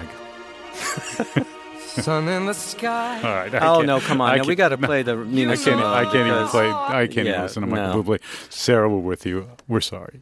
Sun 1.80 2.28
in 2.28 2.46
the 2.46 2.54
sky. 2.72 3.18
All 3.18 3.24
right. 3.24 3.54
I 3.54 3.58
Oh, 3.68 3.76
can't- 3.78 3.88
no, 3.88 4.00
come 4.00 4.22
on. 4.22 4.30
I 4.32 4.36
Now, 4.38 4.44
we 4.44 4.48
can't- 4.56 4.58
gotta 4.60 4.78
play 4.78 5.02
the 5.04 5.16
Nina 5.16 5.54
I 5.54 5.56
can't. 5.56 5.64
Simone 5.66 5.84
I 5.84 6.04
can't 6.04 6.16
even 6.16 6.28
because- 6.34 6.52
play. 6.52 6.70
I 6.70 7.08
can't 7.08 7.26
Yeah, 7.28 7.32
even 7.34 7.42
listen 7.42 7.62
to 7.64 7.68
Michael 7.68 8.04
no. 8.04 8.04
Bublé. 8.04 8.20
Sarah, 8.50 8.88
we're 8.90 9.00
with 9.00 9.26
you. 9.26 9.50
We're 9.68 9.82
sorry. 9.82 10.22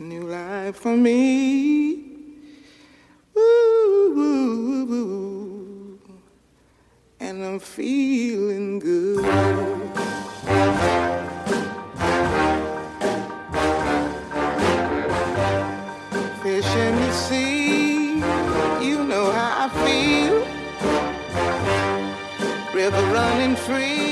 New 0.00 0.22
life 0.28 0.76
for 0.76 0.96
me. 0.96 2.04
And 7.18 7.44
I'm 7.44 7.58
feeling 7.58 8.78
good. 8.78 9.24
Fish 16.42 16.76
in 16.76 16.94
the 16.94 17.12
sea, 17.12 18.14
you 18.80 19.02
know 19.02 19.32
how 19.32 19.66
I 19.66 19.68
feel. 19.84 20.46
River 22.72 23.02
running 23.12 23.56
free, 23.56 24.07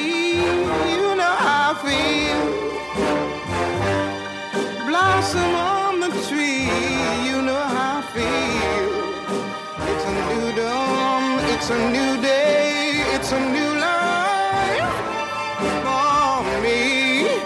it's 11.57 11.71
a 11.71 11.91
new 11.91 12.21
day, 12.21 13.03
it's 13.15 13.33
a 13.33 13.41
new 13.41 13.73
life 13.81 14.93
for 15.87 16.61
me. 16.61 17.41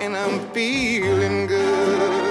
And 0.00 0.16
I'm 0.16 0.38
feeling 0.50 1.48
good. 1.48 2.22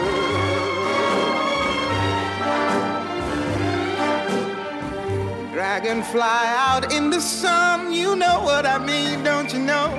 Dragonfly 5.51 6.21
out 6.21 6.93
in 6.93 7.10
the 7.10 7.19
sun, 7.19 7.91
you 7.91 8.15
know 8.15 8.39
what 8.41 8.65
I 8.65 8.77
mean, 8.77 9.23
don't 9.25 9.51
you 9.51 9.60
know? 9.60 9.89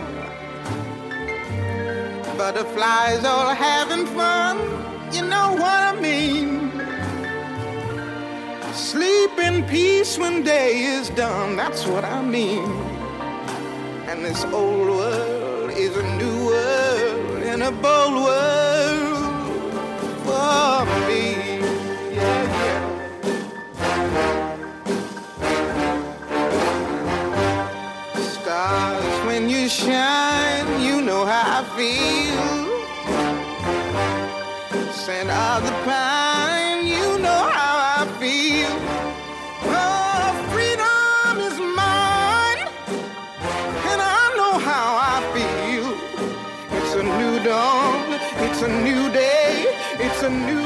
Butterflies 2.39 3.27
all 3.27 3.55
having 3.55 4.07
fun, 4.07 4.57
you 5.13 5.21
know 5.21 5.53
what 5.53 5.81
I 5.91 6.01
mean. 6.01 6.72
Sleep 8.75 9.39
in 9.39 9.65
peace 9.67 10.17
when 10.17 10.43
day 10.43 10.79
is 10.85 11.11
done, 11.11 11.57
that's 11.57 11.87
what 11.87 12.05
I 12.05 12.23
mean. 12.23 12.65
And 14.09 14.25
this 14.25 14.45
old 14.47 14.89
world 14.89 15.71
is 15.73 15.95
a 15.95 16.03
new 16.17 16.47
world 16.47 17.43
and 17.43 17.63
a 17.65 17.71
bold 17.71 18.15
world 18.25 19.45
for 20.25 20.87
me. 21.07 21.61
Yeah, 22.15 22.43
yeah. 22.63 22.81
Stars, 28.23 29.27
when 29.27 29.51
you 29.51 29.69
shine, 29.69 30.81
you 30.83 31.03
know 31.03 31.27
how 31.27 31.61
I 31.61 31.65
feel. 31.77 32.73
Scent 34.93 35.29
of 35.29 35.63
the 35.63 35.73
a 50.23 50.31
new 50.31 50.62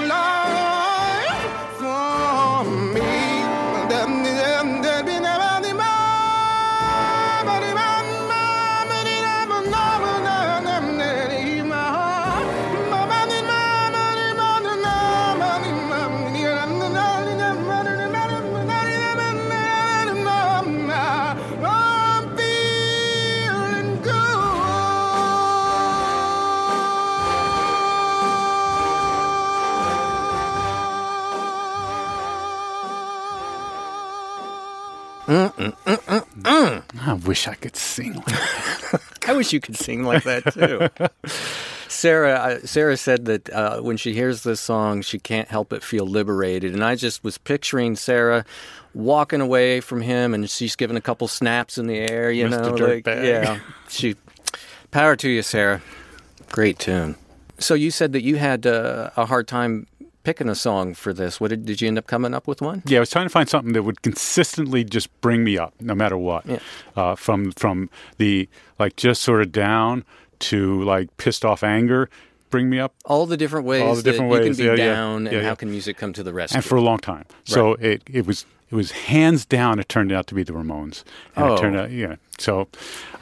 I 35.58 37.18
wish 37.24 37.48
I 37.48 37.54
could 37.54 37.76
sing. 37.76 38.14
Like 38.14 38.26
that. 38.26 39.00
I 39.28 39.32
wish 39.32 39.52
you 39.52 39.60
could 39.60 39.76
sing 39.76 40.04
like 40.04 40.24
that 40.24 40.52
too. 40.52 40.88
Sarah, 41.88 42.34
uh, 42.34 42.58
Sarah 42.66 42.96
said 42.96 43.26
that 43.26 43.50
uh, 43.50 43.80
when 43.80 43.96
she 43.96 44.12
hears 44.12 44.42
this 44.42 44.60
song, 44.60 45.02
she 45.02 45.18
can't 45.18 45.48
help 45.48 45.68
but 45.68 45.82
feel 45.82 46.06
liberated, 46.06 46.74
and 46.74 46.84
I 46.84 46.96
just 46.96 47.24
was 47.24 47.38
picturing 47.38 47.96
Sarah 47.96 48.44
walking 48.92 49.40
away 49.40 49.80
from 49.80 50.00
him, 50.00 50.34
and 50.34 50.48
she's 50.50 50.76
giving 50.76 50.96
a 50.96 51.00
couple 51.00 51.28
snaps 51.28 51.78
in 51.78 51.86
the 51.86 51.98
air, 51.98 52.30
you 52.30 52.46
Mr. 52.46 52.78
know, 52.78 52.86
like, 52.86 53.06
yeah. 53.06 53.60
She, 53.88 54.16
power 54.90 55.16
to 55.16 55.28
you, 55.28 55.42
Sarah. 55.42 55.80
Great 56.50 56.78
tune. 56.78 57.16
So 57.58 57.74
you 57.74 57.90
said 57.90 58.12
that 58.12 58.22
you 58.22 58.36
had 58.36 58.66
uh, 58.66 59.10
a 59.16 59.24
hard 59.24 59.48
time 59.48 59.86
picking 60.26 60.48
a 60.48 60.56
song 60.56 60.92
for 60.92 61.12
this. 61.12 61.40
What 61.40 61.50
did, 61.50 61.64
did 61.66 61.80
you 61.80 61.86
end 61.86 61.98
up 61.98 62.08
coming 62.08 62.34
up 62.34 62.48
with 62.48 62.60
one? 62.60 62.82
Yeah, 62.84 62.98
I 62.98 63.00
was 63.00 63.10
trying 63.10 63.26
to 63.26 63.30
find 63.30 63.48
something 63.48 63.74
that 63.74 63.84
would 63.84 64.02
consistently 64.02 64.82
just 64.82 65.08
bring 65.20 65.44
me 65.44 65.56
up, 65.56 65.72
no 65.80 65.94
matter 65.94 66.18
what. 66.18 66.44
Yeah. 66.44 66.58
Uh, 66.96 67.14
from 67.14 67.52
from 67.52 67.88
the 68.18 68.48
like 68.76 68.96
just 68.96 69.22
sort 69.22 69.40
of 69.40 69.52
down 69.52 70.04
to 70.40 70.82
like 70.82 71.16
pissed 71.16 71.44
off 71.44 71.62
anger 71.62 72.10
bring 72.50 72.68
me 72.68 72.80
up. 72.80 72.94
All 73.04 73.26
the 73.26 73.36
different 73.36 73.66
ways 73.66 73.82
All 73.82 73.94
the 73.94 74.02
different 74.02 74.30
that 74.32 74.40
ways. 74.40 74.58
you 74.58 74.66
can 74.66 74.76
be 74.76 74.80
yeah, 74.82 74.86
down, 74.94 75.24
Yeah, 75.24 75.30
and 75.30 75.42
yeah. 75.42 75.48
how 75.48 75.54
can 75.54 75.70
music 75.70 75.96
come 75.96 76.12
to 76.12 76.22
the 76.24 76.32
rescue? 76.32 76.56
and 76.56 76.64
for 76.64 76.74
a 76.76 76.80
long 76.80 76.98
time. 76.98 77.24
So 77.44 77.74
it 77.74 78.02
it 78.10 78.26
was 78.26 78.46
it 78.70 78.74
was 78.74 78.90
hands 78.90 79.44
down. 79.46 79.78
It 79.78 79.88
turned 79.88 80.10
out 80.12 80.26
to 80.28 80.34
be 80.34 80.42
the 80.42 80.52
Ramones. 80.52 81.04
And 81.36 81.44
Oh. 81.44 81.54
it 81.54 81.60
turned 81.60 81.76
out 81.76 81.90
yeah. 81.90 82.16
So 82.38 82.68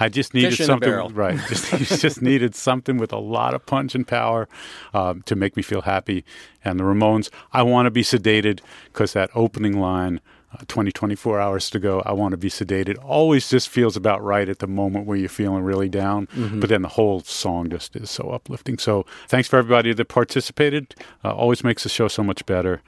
I 0.01 0.09
just 0.09 0.34
needed 0.34 0.57
something 0.57 0.90
right. 1.14 1.38
Just 1.49 1.70
just 2.01 2.22
needed 2.22 2.55
something 2.55 2.97
with 2.99 3.12
a 3.12 3.18
lot 3.18 3.55
of 3.55 3.64
punch 3.66 3.95
and 3.95 4.07
power 4.07 4.49
um, 4.92 5.22
to 5.22 5.36
make 5.36 5.57
me 5.57 5.62
feel 5.62 5.82
happy. 5.82 6.24
And 6.64 6.80
the 6.80 6.84
Ramones, 6.84 7.30
I 7.53 7.62
want 7.62 7.86
to 7.86 7.90
be 7.90 8.03
sedated 8.03 8.61
because 8.92 9.12
that 9.12 9.30
opening 9.34 9.78
line. 9.80 10.20
Uh, 10.57 10.62
20, 10.68 10.92
24 10.92 11.40
hours 11.40 11.68
to 11.68 11.80
go. 11.80 12.01
I 12.07 12.12
want 12.12 12.30
to 12.30 12.36
be 12.36 12.49
sedated. 12.49 12.97
Always 13.05 13.51
just 13.51 13.68
feels 13.68 13.97
about 13.97 14.22
right 14.22 14.49
at 14.49 14.61
the 14.61 14.68
moment 14.68 15.05
where 15.05 15.16
you're 15.16 15.28
feeling 15.28 15.64
really 15.64 15.88
down. 15.88 16.28
Mhm. 16.28 16.61
But 16.61 16.68
then 16.70 16.82
the 16.82 16.88
whole 16.90 17.22
song 17.22 17.70
just 17.70 17.97
is 17.97 18.09
so 18.09 18.30
uplifting. 18.30 18.78
So 18.78 19.05
thanks 19.26 19.49
for 19.49 19.57
everybody 19.59 19.92
that 19.92 20.05
participated. 20.05 20.95
Uh, 21.24 21.32
always 21.34 21.64
makes 21.64 21.82
the 21.82 21.88
show 21.88 22.07
so 22.07 22.22
much 22.22 22.47
better. 22.47 22.82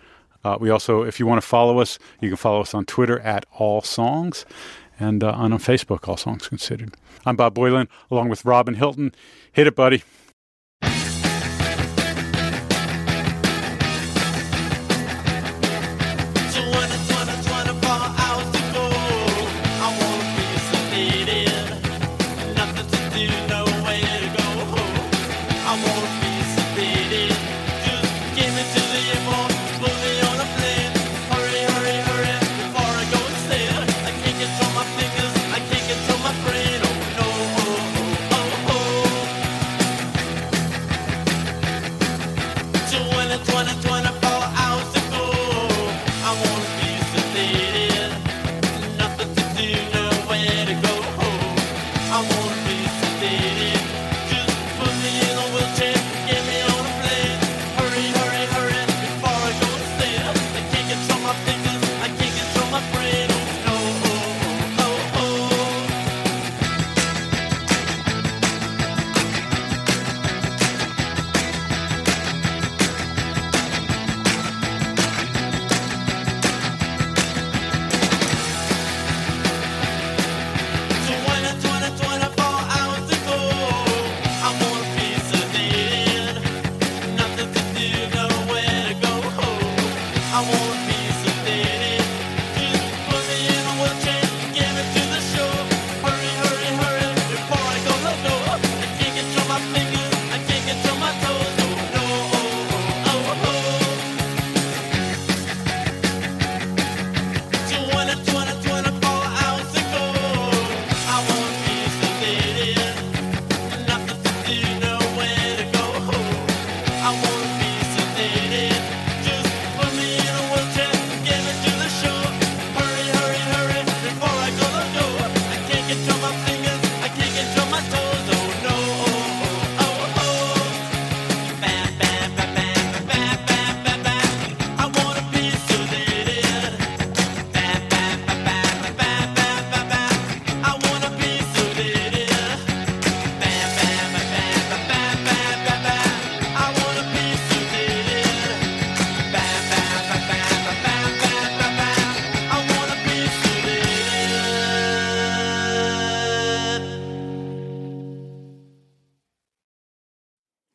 Uh, 0.46 0.56
we 0.60 0.70
also, 0.70 1.02
if 1.02 1.18
you 1.18 1.26
want 1.26 1.40
to 1.42 1.46
follow 1.46 1.80
us, 1.80 1.98
you 2.20 2.28
can 2.28 2.36
follow 2.36 2.60
us 2.60 2.72
on 2.72 2.84
Twitter 2.84 3.18
at 3.18 3.44
All 3.58 3.82
Songs 3.82 4.46
and 5.00 5.24
uh, 5.24 5.32
on 5.32 5.50
Facebook, 5.54 6.06
All 6.06 6.16
Songs 6.16 6.46
Considered. 6.46 6.94
I'm 7.24 7.34
Bob 7.34 7.56
Boilen, 7.56 7.88
along 8.12 8.28
with 8.28 8.44
Robin 8.44 8.74
Hilton. 8.74 9.12
Hit 9.50 9.66
it, 9.66 9.74
buddy. 9.74 10.04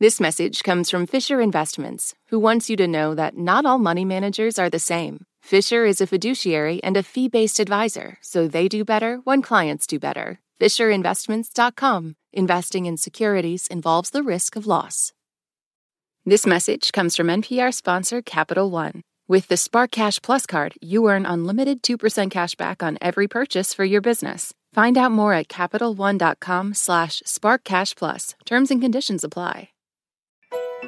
This 0.02 0.20
message 0.20 0.64
comes 0.64 0.89
from 0.89 1.06
Fisher 1.06 1.39
Investments, 1.39 2.16
who 2.30 2.39
wants 2.39 2.72
you 2.72 2.76
to 2.78 2.88
know 2.88 3.14
that 3.14 3.38
not 3.38 3.68
all 3.68 3.78
money 3.78 4.04
managers 4.04 4.58
are 4.58 4.68
the 4.68 4.80
same. 4.80 5.28
Fisher 5.43 5.86
is 5.86 6.02
a 6.02 6.08
fiduciary 6.08 6.84
and 6.84 6.97
a 6.97 7.04
fee 7.04 7.28
based 7.28 7.60
advisor, 7.60 8.18
so 8.20 8.47
they 8.47 8.68
do 8.68 8.84
better 8.84 9.18
when 9.26 9.43
clients 9.43 9.86
do 9.86 9.99
better. 9.99 10.39
FisherInvestments.com. 10.60 12.16
Investing 12.34 12.88
in 12.88 12.97
securities 12.97 13.68
involves 13.68 14.10
the 14.10 14.24
risk 14.24 14.56
of 14.56 14.66
loss. 14.66 15.14
This 16.26 16.47
message 16.47 16.91
comes 16.91 17.16
from 17.16 17.28
NPR 17.28 17.72
sponsor 17.72 18.24
Capital 18.24 18.72
One. 18.72 19.04
With 19.28 19.49
the 19.49 19.56
Spark 19.56 19.91
Cash 19.91 20.20
Plus 20.24 20.47
card, 20.47 20.74
you 20.82 21.08
earn 21.10 21.28
unlimited 21.28 21.84
2% 21.84 22.32
cash 22.32 22.56
back 22.56 22.82
on 22.82 22.97
every 23.02 23.28
purchase 23.28 23.72
for 23.72 23.86
your 23.86 24.02
business. 24.02 24.52
Find 24.74 24.97
out 24.97 25.12
more 25.12 25.34
at 25.34 25.47
CapitalOne.com 25.47 26.74
slash 26.74 27.22
SparkCashPlus. 27.28 28.34
Terms 28.47 28.72
and 28.72 28.82
conditions 28.82 29.24
apply. 29.24 29.70